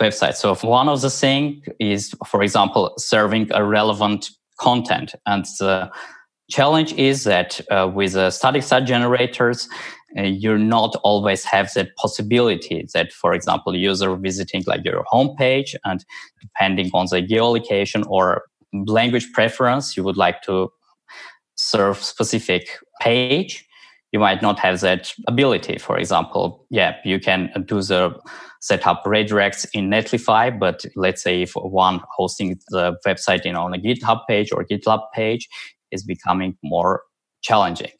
website. 0.00 0.34
So 0.34 0.54
one 0.56 0.88
of 0.88 1.00
the 1.00 1.10
thing 1.10 1.62
is, 1.78 2.14
for 2.26 2.42
example, 2.42 2.94
serving 2.98 3.50
a 3.52 3.64
relevant 3.64 4.30
content. 4.58 5.14
And 5.26 5.44
the 5.58 5.90
challenge 6.50 6.92
is 6.94 7.24
that 7.24 7.60
uh, 7.70 7.90
with 7.92 8.12
the 8.12 8.30
static 8.30 8.62
site 8.62 8.86
generators, 8.86 9.68
uh, 10.18 10.22
you're 10.22 10.58
not 10.58 10.96
always 11.02 11.44
have 11.44 11.72
that 11.74 11.94
possibility 11.96 12.86
that, 12.94 13.12
for 13.12 13.32
example, 13.32 13.74
user 13.74 14.14
visiting 14.16 14.62
like 14.66 14.84
your 14.84 15.04
homepage 15.12 15.74
and 15.84 16.04
depending 16.40 16.90
on 16.94 17.06
the 17.10 17.22
geolocation 17.22 18.04
or 18.08 18.44
language 18.72 19.32
preference, 19.32 19.96
you 19.96 20.04
would 20.04 20.16
like 20.16 20.42
to 20.42 20.70
serve 21.56 21.96
specific 22.02 22.68
page 23.00 23.66
you 24.12 24.20
might 24.20 24.40
not 24.40 24.58
have 24.58 24.80
that 24.80 25.12
ability. 25.26 25.78
For 25.78 25.98
example, 25.98 26.64
yeah, 26.70 26.96
you 27.04 27.18
can 27.20 27.50
do 27.66 27.82
the 27.82 28.18
set 28.60 28.86
up 28.86 29.04
redirects 29.04 29.66
in 29.74 29.90
Netlify, 29.90 30.58
but 30.58 30.84
let's 30.96 31.22
say 31.22 31.42
if 31.42 31.52
one 31.54 32.00
hosting 32.16 32.58
the 32.68 32.96
website 33.06 33.44
you 33.44 33.52
know, 33.52 33.62
on 33.62 33.74
a 33.74 33.78
GitHub 33.78 34.20
page 34.28 34.52
or 34.52 34.64
GitLab 34.64 35.02
page 35.14 35.48
is 35.92 36.02
becoming 36.04 36.56
more 36.62 37.02
challenging. 37.42 37.92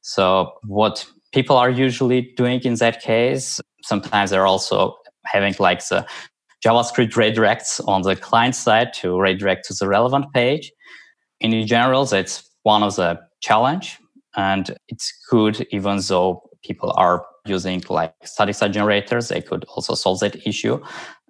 So 0.00 0.52
what 0.64 1.06
people 1.32 1.56
are 1.56 1.70
usually 1.70 2.32
doing 2.36 2.60
in 2.60 2.74
that 2.76 3.00
case, 3.00 3.60
sometimes 3.82 4.30
they're 4.30 4.46
also 4.46 4.96
having 5.26 5.54
like 5.58 5.86
the 5.88 6.06
JavaScript 6.64 7.12
redirects 7.12 7.86
on 7.86 8.02
the 8.02 8.16
client 8.16 8.54
side 8.54 8.92
to 8.94 9.20
redirect 9.20 9.66
to 9.68 9.74
the 9.78 9.86
relevant 9.86 10.26
page. 10.34 10.72
In 11.40 11.66
general, 11.66 12.04
that's 12.04 12.42
one 12.64 12.82
of 12.82 12.96
the 12.96 13.20
challenge 13.40 13.98
and 14.36 14.76
it's 14.88 15.12
good 15.30 15.66
even 15.70 16.00
though 16.08 16.47
people 16.64 16.92
are 16.96 17.24
using 17.46 17.82
like 17.88 18.14
static 18.24 18.54
site 18.54 18.72
generators 18.72 19.28
they 19.28 19.40
could 19.40 19.64
also 19.64 19.94
solve 19.94 20.20
that 20.20 20.36
issue 20.46 20.78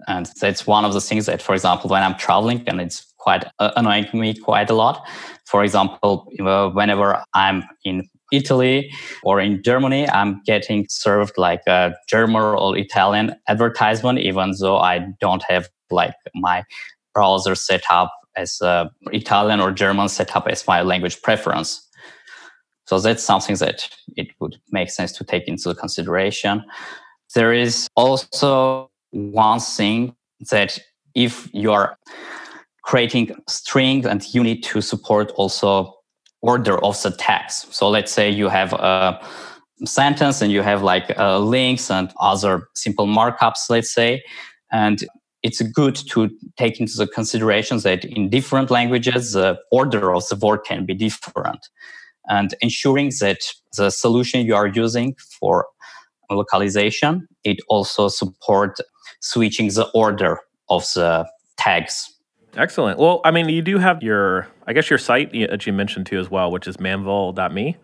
and 0.07 0.31
that's 0.41 0.67
one 0.67 0.85
of 0.85 0.93
the 0.93 1.01
things 1.01 1.27
that 1.27 1.41
for 1.41 1.55
example 1.55 1.89
when 1.89 2.03
i'm 2.03 2.17
traveling 2.17 2.63
and 2.67 2.81
it's 2.81 3.09
quite 3.29 3.45
uh, 3.59 3.73
annoying 3.77 4.07
me 4.15 4.35
quite 4.35 4.71
a 4.71 4.75
lot. 4.75 5.07
For 5.45 5.63
example, 5.63 6.27
whenever 6.75 7.23
I'm 7.35 7.65
in 7.85 8.09
Italy 8.33 8.91
or 9.23 9.41
in 9.41 9.63
Germany, 9.63 10.09
I'm 10.09 10.41
getting 10.47 10.87
served 10.89 11.37
like 11.37 11.63
a 11.67 11.95
German 12.09 12.43
or 12.43 12.77
Italian 12.77 13.35
advertisement, 13.49 14.19
even 14.19 14.53
though 14.61 14.79
I 14.79 15.07
don't 15.21 15.43
have 15.49 15.69
like 15.91 16.15
my 16.35 16.65
browser 17.15 17.55
set 17.55 17.83
up 17.91 18.11
as 18.37 18.61
a 18.61 18.91
Italian 19.13 19.61
or 19.61 19.73
German 19.73 20.09
set 20.09 20.37
up 20.37 20.47
as 20.49 20.67
my 20.67 20.83
language 20.83 21.21
preference. 21.23 21.88
So 22.89 22.99
that's 22.99 23.23
something 23.23 23.57
that 23.57 23.87
it 24.17 24.29
would 24.41 24.57
make 24.73 24.89
sense 24.89 25.13
to 25.13 25.25
take 25.25 25.47
into 25.47 25.75
consideration. 25.75 26.65
There 27.35 27.53
is 27.53 27.87
also 27.97 28.91
one 29.11 29.61
thing 29.61 30.17
that 30.51 30.79
if 31.15 31.51
you 31.53 31.71
are 31.71 31.99
creating 32.83 33.37
strings 33.47 34.07
and 34.07 34.25
you 34.33 34.43
need 34.43 34.63
to 34.63 34.81
support 34.81 35.33
also 35.33 35.93
order 36.41 36.83
of 36.83 37.03
the 37.03 37.11
text. 37.11 37.75
So 37.75 37.91
let's 37.91 38.11
say 38.11 38.31
you 38.31 38.49
have 38.49 38.73
a 38.73 39.21
sentence 39.85 40.41
and 40.41 40.51
you 40.51 40.63
have 40.63 40.83
like 40.83 41.13
uh, 41.19 41.39
links 41.41 41.91
and 41.91 42.11
other 42.19 42.69
simple 42.75 43.07
markups, 43.07 43.69
let's 43.69 43.93
say, 43.93 44.23
and 44.73 45.05
it's 45.43 45.61
good 45.61 45.95
to 45.95 46.31
take 46.57 46.81
into 46.81 46.97
the 46.97 47.07
consideration 47.07 47.81
that 47.81 48.07
in 48.07 48.31
different 48.31 48.71
languages, 48.71 49.33
the 49.33 49.59
order 49.71 50.15
of 50.15 50.27
the 50.29 50.37
word 50.37 50.61
can 50.65 50.87
be 50.87 50.95
different. 50.95 51.69
And 52.29 52.55
ensuring 52.61 53.11
that 53.21 53.39
the 53.77 53.91
solution 53.91 54.45
you 54.45 54.55
are 54.55 54.67
using 54.67 55.15
for 55.41 55.67
localization, 56.31 57.27
it 57.45 57.59
also 57.69 58.09
support 58.09 58.79
switching 59.21 59.69
the 59.69 59.89
order 59.95 60.39
of 60.69 60.85
the 60.95 61.27
tags. 61.57 62.13
Excellent. 62.57 62.99
Well, 62.99 63.21
I 63.25 63.31
mean, 63.31 63.49
you 63.49 63.63
do 63.63 63.79
have 63.79 64.03
your, 64.03 64.49
I 64.67 64.73
guess, 64.73 64.91
your 64.91 64.99
site 64.99 65.33
that 65.33 65.67
you 65.67 65.73
mentioned 65.73 66.07
too 66.07 66.19
as 66.19 66.31
well, 66.31 66.51
which 66.51 66.67
is 66.67 66.79
manville.me. 66.79 67.77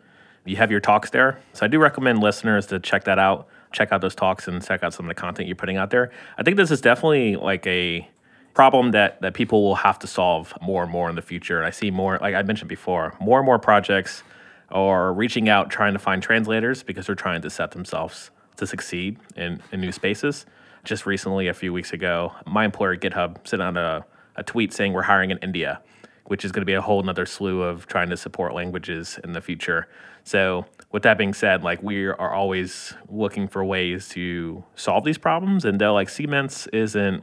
You 0.46 0.56
have 0.56 0.70
your 0.70 0.80
talks 0.80 1.10
there. 1.10 1.40
So 1.54 1.64
I 1.64 1.68
do 1.68 1.78
recommend 1.78 2.20
listeners 2.20 2.66
to 2.66 2.78
check 2.78 3.04
that 3.04 3.18
out 3.18 3.48
check 3.74 3.92
out 3.92 4.00
those 4.00 4.14
talks 4.14 4.48
and 4.48 4.64
check 4.64 4.82
out 4.82 4.94
some 4.94 5.06
of 5.06 5.08
the 5.08 5.14
content 5.20 5.48
you're 5.48 5.56
putting 5.56 5.76
out 5.76 5.90
there. 5.90 6.10
I 6.38 6.42
think 6.42 6.56
this 6.56 6.70
is 6.70 6.80
definitely 6.80 7.36
like 7.36 7.66
a 7.66 8.08
problem 8.54 8.92
that 8.92 9.20
that 9.20 9.34
people 9.34 9.62
will 9.62 9.74
have 9.74 9.98
to 9.98 10.06
solve 10.06 10.54
more 10.62 10.84
and 10.84 10.92
more 10.92 11.10
in 11.10 11.16
the 11.16 11.22
future. 11.22 11.58
And 11.58 11.66
I 11.66 11.70
see 11.70 11.90
more, 11.90 12.18
like 12.20 12.34
I 12.34 12.42
mentioned 12.42 12.68
before, 12.68 13.14
more 13.20 13.40
and 13.40 13.46
more 13.46 13.58
projects 13.58 14.22
are 14.70 15.12
reaching 15.12 15.48
out 15.48 15.70
trying 15.70 15.92
to 15.92 15.98
find 15.98 16.22
translators 16.22 16.82
because 16.82 17.06
they're 17.06 17.14
trying 17.14 17.42
to 17.42 17.50
set 17.50 17.72
themselves 17.72 18.30
to 18.56 18.66
succeed 18.66 19.18
in, 19.36 19.60
in 19.72 19.80
new 19.80 19.92
spaces. 19.92 20.46
Just 20.84 21.06
recently, 21.06 21.48
a 21.48 21.54
few 21.54 21.72
weeks 21.72 21.92
ago, 21.92 22.32
my 22.46 22.64
employer 22.64 22.96
GitHub 22.96 23.46
sent 23.46 23.62
out 23.62 23.76
a, 23.76 24.04
a 24.36 24.42
tweet 24.42 24.72
saying 24.72 24.92
we're 24.92 25.02
hiring 25.02 25.30
in 25.30 25.38
India, 25.38 25.80
which 26.26 26.44
is 26.44 26.52
going 26.52 26.60
to 26.60 26.66
be 26.66 26.74
a 26.74 26.82
whole 26.82 27.02
nother 27.02 27.26
slew 27.26 27.62
of 27.62 27.86
trying 27.86 28.10
to 28.10 28.16
support 28.16 28.54
languages 28.54 29.18
in 29.24 29.32
the 29.32 29.40
future. 29.40 29.88
So 30.24 30.66
with 30.92 31.02
that 31.02 31.18
being 31.18 31.34
said, 31.34 31.62
like 31.62 31.82
we 31.82 32.06
are 32.06 32.32
always 32.32 32.94
looking 33.08 33.48
for 33.48 33.64
ways 33.64 34.08
to 34.10 34.64
solve 34.74 35.04
these 35.04 35.18
problems, 35.18 35.64
and 35.64 35.80
though 35.80 35.94
like 35.94 36.08
CMintS 36.08 36.68
isn't 36.72 37.22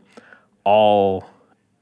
all 0.64 1.28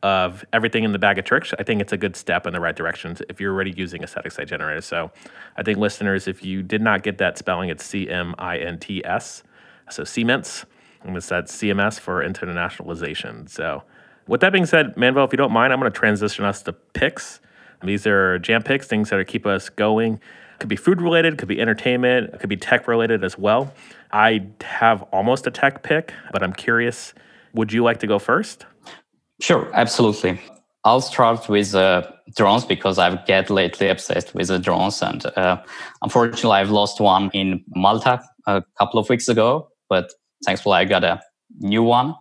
of 0.02 0.46
everything 0.54 0.84
in 0.84 0.92
the 0.92 1.00
bag 1.00 1.18
of 1.18 1.26
tricks, 1.26 1.54
I 1.60 1.64
think 1.64 1.82
it's 1.82 1.92
a 1.92 1.98
good 1.98 2.16
step 2.16 2.48
in 2.48 2.54
the 2.54 2.60
right 2.60 2.76
direction 2.76 3.18
if 3.28 3.42
you're 3.42 3.54
already 3.54 3.74
using 3.76 4.04
a 4.04 4.08
static 4.08 4.32
site 4.32 4.48
generator. 4.48 4.82
So 4.82 5.12
I 5.58 5.64
think 5.64 5.78
listeners, 5.78 6.28
if 6.28 6.44
you 6.44 6.64
did 6.64 6.82
not 6.82 7.04
get 7.04 7.18
that 7.18 7.38
spelling, 7.38 7.70
it's 7.70 7.84
C 7.84 8.10
M 8.10 8.36
I 8.38 8.58
N 8.58 8.80
T 8.80 9.04
S. 9.04 9.44
So 9.90 10.04
CMintS, 10.04 10.66
and 11.04 11.18
it's 11.18 11.30
that 11.30 11.46
CMS 11.46 12.00
for 12.00 12.24
internationalization. 12.24 13.50
So 13.50 13.84
with 14.28 14.42
that 14.42 14.54
being 14.54 14.66
said, 14.66 14.96
Manvel, 14.96 15.26
if 15.26 15.34
you 15.34 15.38
don't 15.38 15.52
mind, 15.52 15.74
I'm 15.74 15.80
going 15.80 15.92
to 15.92 15.98
transition 15.98 16.46
us 16.46 16.62
to 16.64 16.74
picks. 16.74 17.42
These 17.82 18.06
are 18.06 18.38
jam 18.40 18.62
picks, 18.62 18.88
things 18.88 19.10
that 19.10 19.20
are 19.20 19.24
keep 19.24 19.46
us 19.46 19.70
going 19.70 20.20
could 20.60 20.70
be 20.70 20.76
food 20.76 21.02
related, 21.02 21.38
could 21.38 21.48
be 21.48 21.60
entertainment, 21.60 22.38
could 22.40 22.50
be 22.50 22.58
tech 22.58 22.88
related 22.88 23.24
as 23.24 23.38
well. 23.38 23.74
I 24.12 24.48
have 24.62 25.02
almost 25.04 25.48
a 25.48 25.52
tech 25.52 25.84
pick, 25.84 26.14
but 26.32 26.44
I'm 26.44 26.54
curious. 26.54 27.14
Would 27.54 27.72
you 27.72 27.84
like 27.84 28.00
to 28.00 28.08
go 28.08 28.20
first? 28.20 28.66
Sure, 29.40 29.70
absolutely. 29.74 30.40
I'll 30.84 31.02
start 31.02 31.50
with 31.50 31.76
uh, 31.76 32.10
drones 32.36 32.66
because 32.66 32.98
I've 32.98 33.26
get 33.26 33.50
lately 33.50 33.90
obsessed 33.90 34.34
with 34.34 34.48
the 34.48 34.60
drones, 34.60 35.02
and 35.02 35.26
uh, 35.38 35.62
unfortunately, 36.02 36.52
I've 36.52 36.72
lost 36.72 37.00
one 37.00 37.30
in 37.34 37.64
Malta 37.76 38.22
a 38.48 38.64
couple 38.78 39.00
of 39.00 39.10
weeks 39.10 39.28
ago. 39.28 39.70
But 39.90 40.12
thankfully, 40.46 40.78
I 40.78 40.86
got 40.86 41.04
a 41.04 41.22
new 41.60 41.84
one. 41.84 42.16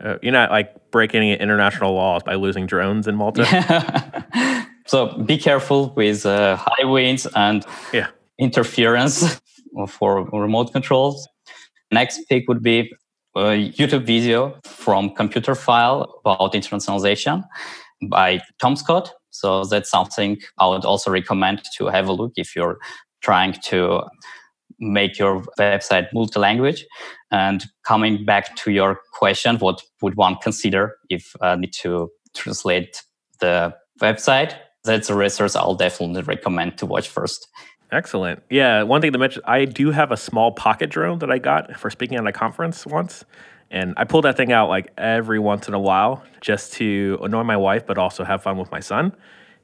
Uh, 0.00 0.16
you're 0.22 0.32
not 0.32 0.50
like 0.50 0.90
breaking 0.90 1.18
any 1.18 1.34
international 1.34 1.94
laws 1.94 2.22
by 2.22 2.34
losing 2.34 2.66
drones 2.66 3.06
in 3.08 3.16
Malta. 3.16 3.44
So 4.88 5.18
be 5.18 5.36
careful 5.36 5.90
with 5.96 6.24
uh, 6.24 6.56
high 6.56 6.84
winds 6.84 7.26
and 7.36 7.64
yeah. 7.92 8.08
interference 8.38 9.38
for 9.88 10.24
remote 10.30 10.72
controls. 10.72 11.28
Next 11.92 12.20
pick 12.30 12.48
would 12.48 12.62
be 12.62 12.90
a 13.38 13.70
YouTube 13.72 14.04
video 14.04 14.58
from 14.64 15.10
Computerphile 15.10 16.08
about 16.20 16.52
internationalization 16.52 17.44
by 18.08 18.40
Tom 18.58 18.76
Scott. 18.76 19.12
So 19.30 19.64
that's 19.64 19.90
something 19.90 20.38
I 20.58 20.66
would 20.66 20.84
also 20.84 21.10
recommend 21.10 21.62
to 21.76 21.86
have 21.86 22.08
a 22.08 22.12
look 22.12 22.32
if 22.36 22.56
you're 22.56 22.78
trying 23.20 23.52
to 23.64 24.02
make 24.80 25.18
your 25.18 25.42
website 25.58 26.08
multi-language. 26.12 26.84
And 27.30 27.64
coming 27.84 28.24
back 28.24 28.56
to 28.56 28.70
your 28.70 29.00
question, 29.12 29.56
what 29.58 29.82
would 30.02 30.16
one 30.16 30.36
consider 30.42 30.96
if 31.08 31.34
I 31.40 31.52
uh, 31.52 31.56
need 31.56 31.72
to 31.82 32.10
translate 32.34 33.02
the 33.40 33.74
website? 34.00 34.54
that's 34.84 35.10
a 35.10 35.14
resource 35.14 35.54
I'll 35.54 35.74
definitely 35.74 36.22
recommend 36.22 36.78
to 36.78 36.86
watch 36.86 37.08
first. 37.08 37.46
Excellent. 37.90 38.42
Yeah, 38.50 38.82
one 38.82 39.00
thing 39.00 39.12
to 39.12 39.18
mention, 39.18 39.42
I 39.46 39.64
do 39.64 39.90
have 39.90 40.12
a 40.12 40.16
small 40.16 40.52
pocket 40.52 40.90
drone 40.90 41.20
that 41.20 41.30
I 41.30 41.38
got 41.38 41.78
for 41.78 41.88
speaking 41.90 42.18
at 42.18 42.26
a 42.26 42.32
conference 42.32 42.84
once. 42.84 43.24
And 43.70 43.94
I 43.96 44.04
pull 44.04 44.22
that 44.22 44.36
thing 44.36 44.52
out 44.52 44.68
like 44.68 44.92
every 44.96 45.38
once 45.38 45.68
in 45.68 45.74
a 45.74 45.78
while 45.78 46.22
just 46.40 46.72
to 46.74 47.18
annoy 47.22 47.42
my 47.42 47.56
wife, 47.56 47.86
but 47.86 47.98
also 47.98 48.24
have 48.24 48.42
fun 48.42 48.56
with 48.58 48.70
my 48.70 48.80
son. 48.80 49.14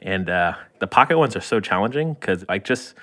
And 0.02 0.28
uh, 0.28 0.54
the 0.78 0.86
pocket 0.86 1.18
ones 1.18 1.36
are 1.36 1.40
so 1.40 1.60
challenging 1.60 2.14
because 2.14 2.44
like 2.48 2.64
just 2.64 2.94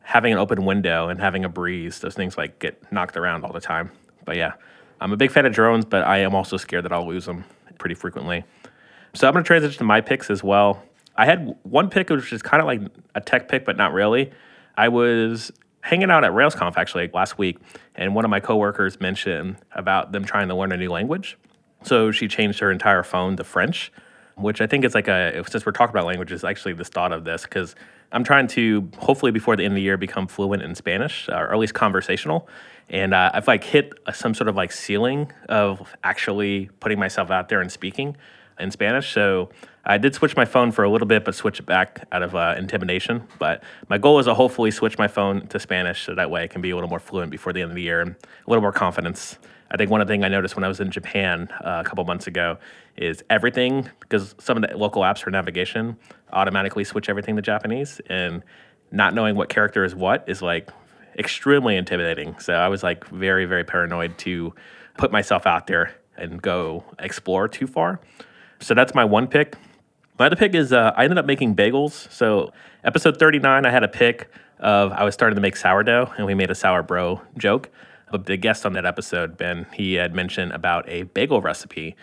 having 0.00 0.32
an 0.32 0.38
open 0.38 0.64
window 0.64 1.08
and 1.08 1.20
having 1.20 1.44
a 1.44 1.48
breeze, 1.48 2.00
those 2.00 2.14
things 2.14 2.36
like 2.36 2.58
get 2.58 2.80
knocked 2.92 3.16
around 3.16 3.44
all 3.44 3.52
the 3.52 3.60
time. 3.60 3.90
But 4.24 4.36
yeah, 4.36 4.54
I'm 5.00 5.12
a 5.12 5.16
big 5.16 5.30
fan 5.30 5.46
of 5.46 5.52
drones, 5.52 5.84
but 5.84 6.04
I 6.04 6.18
am 6.18 6.34
also 6.34 6.56
scared 6.56 6.84
that 6.84 6.92
I'll 6.92 7.06
lose 7.06 7.26
them 7.26 7.44
pretty 7.78 7.94
frequently. 7.94 8.44
So 9.14 9.28
I'm 9.28 9.34
going 9.34 9.44
to 9.44 9.46
transition 9.46 9.78
to 9.78 9.84
my 9.84 10.00
picks 10.00 10.30
as 10.30 10.42
well. 10.42 10.82
I 11.16 11.24
had 11.24 11.56
one 11.62 11.90
pick 11.90 12.10
which 12.10 12.32
is 12.32 12.42
kind 12.42 12.60
of 12.60 12.66
like 12.66 12.80
a 13.14 13.20
tech 13.20 13.48
pick, 13.48 13.64
but 13.64 13.76
not 13.76 13.92
really. 13.92 14.32
I 14.78 14.88
was 14.88 15.50
hanging 15.80 16.08
out 16.08 16.22
at 16.22 16.30
RailsConf 16.30 16.76
actually 16.76 17.10
last 17.12 17.36
week, 17.36 17.58
and 17.96 18.14
one 18.14 18.24
of 18.24 18.30
my 18.30 18.38
coworkers 18.38 19.00
mentioned 19.00 19.56
about 19.72 20.12
them 20.12 20.24
trying 20.24 20.46
to 20.48 20.54
learn 20.54 20.70
a 20.70 20.76
new 20.76 20.88
language. 20.88 21.36
So 21.82 22.12
she 22.12 22.28
changed 22.28 22.60
her 22.60 22.70
entire 22.70 23.02
phone 23.02 23.34
to 23.38 23.44
French, 23.44 23.90
which 24.36 24.60
I 24.60 24.68
think 24.68 24.84
is 24.84 24.94
like 24.94 25.08
a 25.08 25.42
since 25.50 25.66
we're 25.66 25.72
talking 25.72 25.90
about 25.90 26.06
languages, 26.06 26.44
actually 26.44 26.74
the 26.74 26.84
thought 26.84 27.10
of 27.10 27.24
this 27.24 27.42
because 27.42 27.74
I'm 28.12 28.22
trying 28.22 28.46
to 28.48 28.88
hopefully 28.98 29.32
before 29.32 29.56
the 29.56 29.64
end 29.64 29.72
of 29.72 29.76
the 29.76 29.82
year 29.82 29.96
become 29.96 30.28
fluent 30.28 30.62
in 30.62 30.76
Spanish 30.76 31.28
or 31.28 31.52
at 31.52 31.58
least 31.58 31.74
conversational. 31.74 32.48
And 32.88 33.14
uh, 33.14 33.32
I've 33.34 33.48
like 33.48 33.64
hit 33.64 33.94
some 34.14 34.32
sort 34.32 34.46
of 34.46 34.54
like 34.54 34.70
ceiling 34.70 35.32
of 35.48 35.96
actually 36.04 36.70
putting 36.78 37.00
myself 37.00 37.32
out 37.32 37.48
there 37.48 37.60
and 37.60 37.70
speaking 37.70 38.16
in 38.58 38.70
Spanish. 38.70 39.12
So 39.12 39.50
I 39.84 39.98
did 39.98 40.14
switch 40.14 40.36
my 40.36 40.44
phone 40.44 40.72
for 40.72 40.84
a 40.84 40.90
little 40.90 41.06
bit, 41.06 41.24
but 41.24 41.34
switch 41.34 41.60
it 41.60 41.66
back 41.66 42.06
out 42.12 42.22
of 42.22 42.34
uh, 42.34 42.54
intimidation. 42.58 43.26
But 43.38 43.62
my 43.88 43.98
goal 43.98 44.18
is 44.18 44.26
to 44.26 44.34
hopefully 44.34 44.70
switch 44.70 44.98
my 44.98 45.08
phone 45.08 45.46
to 45.48 45.58
Spanish 45.58 46.04
so 46.04 46.14
that 46.14 46.30
way 46.30 46.42
I 46.42 46.46
can 46.46 46.60
be 46.60 46.70
a 46.70 46.74
little 46.74 46.90
more 46.90 47.00
fluent 47.00 47.30
before 47.30 47.52
the 47.52 47.62
end 47.62 47.70
of 47.70 47.74
the 47.74 47.82
year 47.82 48.00
and 48.00 48.12
a 48.12 48.50
little 48.50 48.62
more 48.62 48.72
confidence. 48.72 49.38
I 49.70 49.76
think 49.76 49.90
one 49.90 50.00
of 50.00 50.06
the 50.06 50.12
things 50.12 50.24
I 50.24 50.28
noticed 50.28 50.56
when 50.56 50.64
I 50.64 50.68
was 50.68 50.80
in 50.80 50.90
Japan 50.90 51.48
uh, 51.60 51.82
a 51.84 51.88
couple 51.88 52.02
months 52.04 52.26
ago 52.26 52.58
is 52.96 53.22
everything, 53.28 53.88
because 54.00 54.34
some 54.38 54.56
of 54.56 54.68
the 54.68 54.76
local 54.76 55.02
apps 55.02 55.20
for 55.20 55.30
navigation 55.30 55.96
automatically 56.32 56.84
switch 56.84 57.08
everything 57.08 57.36
to 57.36 57.42
Japanese. 57.42 58.00
And 58.08 58.42
not 58.90 59.14
knowing 59.14 59.36
what 59.36 59.48
character 59.48 59.84
is 59.84 59.94
what 59.94 60.24
is 60.26 60.40
like 60.42 60.70
extremely 61.18 61.76
intimidating. 61.76 62.38
So 62.38 62.54
I 62.54 62.68
was 62.68 62.82
like 62.82 63.06
very, 63.08 63.44
very 63.44 63.64
paranoid 63.64 64.16
to 64.18 64.54
put 64.96 65.12
myself 65.12 65.46
out 65.46 65.66
there 65.66 65.94
and 66.16 66.40
go 66.40 66.84
explore 66.98 67.48
too 67.48 67.66
far. 67.66 68.00
So 68.60 68.74
that's 68.74 68.94
my 68.94 69.04
one 69.04 69.26
pick. 69.26 69.56
My 70.18 70.26
other 70.26 70.36
pick 70.36 70.54
is 70.54 70.72
uh, 70.72 70.92
I 70.96 71.04
ended 71.04 71.18
up 71.18 71.26
making 71.26 71.54
bagels. 71.54 72.10
So 72.10 72.52
episode 72.84 73.18
39, 73.18 73.64
I 73.64 73.70
had 73.70 73.84
a 73.84 73.88
pick 73.88 74.28
of 74.58 74.92
I 74.92 75.04
was 75.04 75.14
starting 75.14 75.36
to 75.36 75.40
make 75.40 75.56
sourdough, 75.56 76.12
and 76.16 76.26
we 76.26 76.34
made 76.34 76.50
a 76.50 76.54
sour 76.54 76.82
bro 76.82 77.22
joke. 77.36 77.70
But 78.10 78.26
the 78.26 78.36
guest 78.36 78.66
on 78.66 78.72
that 78.72 78.86
episode, 78.86 79.36
Ben, 79.36 79.66
he 79.72 79.94
had 79.94 80.14
mentioned 80.14 80.52
about 80.52 80.88
a 80.88 81.04
bagel 81.04 81.40
recipe. 81.40 81.94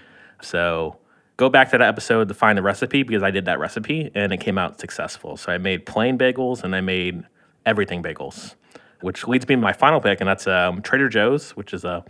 So 0.42 0.98
go 1.38 1.50
back 1.50 1.72
to 1.72 1.78
that 1.78 1.88
episode 1.88 2.28
to 2.28 2.34
find 2.34 2.58
the 2.58 2.62
recipe 2.62 3.04
because 3.04 3.24
I 3.24 3.32
did 3.32 3.46
that 3.46 3.60
recipe 3.60 4.12
and 4.16 4.32
it 4.32 4.38
came 4.38 4.58
out 4.58 4.80
successful. 4.80 5.36
So 5.36 5.52
I 5.52 5.58
made 5.58 5.86
plain 5.86 6.18
bagels 6.18 6.64
and 6.64 6.76
I 6.76 6.82
made 6.82 7.24
everything 7.66 8.04
bagels, 8.04 8.56
which 9.02 9.28
leads 9.28 9.48
me 9.48 9.56
to 9.56 9.62
my 9.62 9.74
final 9.74 10.00
pick, 10.00 10.22
and 10.22 10.28
that's 10.28 10.48
um, 10.48 10.82
Trader 10.82 11.10
Joe's, 11.10 11.52
which 11.52 11.74
is 11.74 11.84
a 11.84 12.06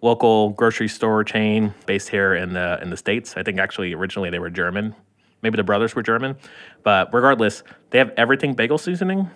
local 0.00 0.50
grocery 0.50 0.88
store 0.88 1.24
chain 1.24 1.74
based 1.86 2.08
here 2.08 2.34
in 2.34 2.52
the 2.52 2.78
in 2.82 2.90
the 2.90 2.96
states. 2.96 3.34
I 3.36 3.42
think 3.42 3.58
actually 3.58 3.94
originally 3.94 4.30
they 4.30 4.38
were 4.38 4.50
German, 4.50 4.94
Maybe 5.42 5.56
the 5.56 5.64
brothers 5.64 5.94
were 5.94 6.02
German. 6.02 6.36
But 6.82 7.12
regardless, 7.12 7.62
they 7.90 7.98
have 7.98 8.12
everything 8.16 8.54
bagel 8.54 8.78
seasoning. 8.78 9.30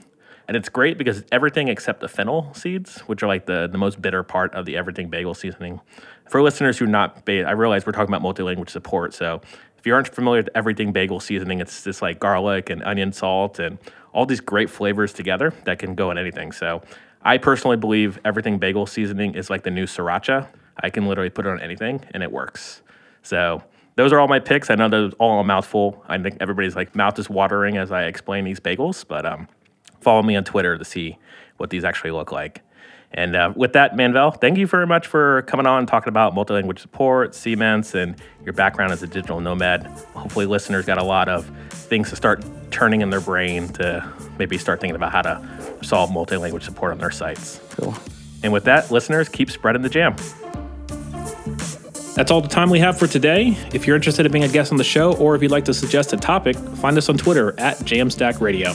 And 0.48 0.56
it's 0.56 0.68
great 0.68 0.98
because 0.98 1.22
everything 1.30 1.68
except 1.68 2.00
the 2.00 2.08
fennel 2.08 2.52
seeds, 2.54 2.98
which 3.00 3.22
are 3.22 3.28
like 3.28 3.46
the, 3.46 3.68
the 3.70 3.78
most 3.78 4.02
bitter 4.02 4.22
part 4.22 4.54
of 4.54 4.66
the 4.66 4.76
everything 4.76 5.08
bagel 5.08 5.34
seasoning. 5.34 5.80
For 6.28 6.42
listeners 6.42 6.78
who 6.78 6.86
are 6.86 6.88
not, 6.88 7.22
I 7.28 7.52
realize 7.52 7.86
we're 7.86 7.92
talking 7.92 8.10
about 8.10 8.22
multi-language 8.22 8.70
support. 8.70 9.14
So 9.14 9.40
if 9.78 9.86
you 9.86 9.94
aren't 9.94 10.08
familiar 10.08 10.40
with 10.40 10.50
everything 10.54 10.92
bagel 10.92 11.20
seasoning, 11.20 11.60
it's 11.60 11.84
just 11.84 12.02
like 12.02 12.18
garlic 12.18 12.70
and 12.70 12.82
onion 12.82 13.12
salt 13.12 13.58
and 13.60 13.78
all 14.12 14.26
these 14.26 14.40
great 14.40 14.68
flavors 14.68 15.12
together 15.12 15.52
that 15.64 15.78
can 15.78 15.94
go 15.94 16.10
in 16.10 16.18
anything. 16.18 16.50
So 16.50 16.82
I 17.24 17.38
personally 17.38 17.76
believe 17.76 18.18
everything 18.24 18.58
bagel 18.58 18.86
seasoning 18.86 19.34
is 19.34 19.48
like 19.48 19.62
the 19.62 19.70
new 19.70 19.84
sriracha. 19.84 20.48
I 20.82 20.90
can 20.90 21.06
literally 21.06 21.30
put 21.30 21.46
it 21.46 21.50
on 21.50 21.60
anything 21.60 22.04
and 22.12 22.22
it 22.22 22.32
works. 22.32 22.82
So 23.22 23.62
those 23.96 24.12
are 24.12 24.18
all 24.18 24.28
my 24.28 24.40
picks. 24.40 24.70
I 24.70 24.74
know 24.74 24.88
those 24.88 25.12
are 25.12 25.16
all 25.16 25.40
a 25.40 25.44
mouthful. 25.44 26.04
I 26.08 26.18
think 26.18 26.38
everybody's 26.40 26.74
like 26.74 26.96
mouth 26.96 27.18
is 27.18 27.30
watering 27.30 27.76
as 27.76 27.92
I 27.92 28.04
explain 28.04 28.44
these 28.44 28.58
bagels, 28.58 29.06
but 29.06 29.24
um, 29.24 29.48
follow 30.00 30.22
me 30.22 30.34
on 30.34 30.44
Twitter 30.44 30.76
to 30.76 30.84
see 30.84 31.18
what 31.58 31.70
these 31.70 31.84
actually 31.84 32.10
look 32.10 32.32
like. 32.32 32.62
And 33.14 33.36
uh, 33.36 33.52
with 33.54 33.74
that, 33.74 33.94
Manvel, 33.94 34.40
thank 34.40 34.56
you 34.56 34.66
very 34.66 34.86
much 34.86 35.06
for 35.06 35.42
coming 35.42 35.66
on 35.66 35.80
and 35.80 35.88
talking 35.88 36.08
about 36.08 36.34
multi-language 36.34 36.80
support, 36.80 37.32
CMintS, 37.32 37.94
and 37.94 38.16
your 38.44 38.54
background 38.54 38.92
as 38.92 39.02
a 39.02 39.06
digital 39.06 39.40
nomad. 39.40 39.84
Hopefully, 40.14 40.46
listeners 40.46 40.86
got 40.86 40.98
a 40.98 41.04
lot 41.04 41.28
of 41.28 41.46
things 41.70 42.08
to 42.10 42.16
start 42.16 42.42
turning 42.70 43.02
in 43.02 43.10
their 43.10 43.20
brain 43.20 43.68
to 43.68 44.10
maybe 44.38 44.56
start 44.56 44.80
thinking 44.80 44.96
about 44.96 45.12
how 45.12 45.22
to 45.22 45.84
solve 45.84 46.10
multi-language 46.10 46.64
support 46.64 46.92
on 46.92 46.98
their 46.98 47.10
sites. 47.10 47.60
Cool. 47.70 47.94
And 48.42 48.52
with 48.52 48.64
that, 48.64 48.90
listeners, 48.90 49.28
keep 49.28 49.50
spreading 49.50 49.82
the 49.82 49.90
jam. 49.90 50.16
That's 52.14 52.30
all 52.30 52.40
the 52.40 52.48
time 52.48 52.70
we 52.70 52.78
have 52.78 52.98
for 52.98 53.06
today. 53.06 53.56
If 53.72 53.86
you're 53.86 53.96
interested 53.96 54.26
in 54.26 54.32
being 54.32 54.44
a 54.44 54.48
guest 54.48 54.70
on 54.70 54.78
the 54.78 54.84
show, 54.84 55.14
or 55.16 55.34
if 55.34 55.42
you'd 55.42 55.50
like 55.50 55.64
to 55.66 55.74
suggest 55.74 56.12
a 56.12 56.16
topic, 56.16 56.56
find 56.56 56.96
us 56.98 57.08
on 57.08 57.16
Twitter 57.16 57.58
at 57.58 57.78
Jamstack 57.78 58.40
Radio. 58.40 58.74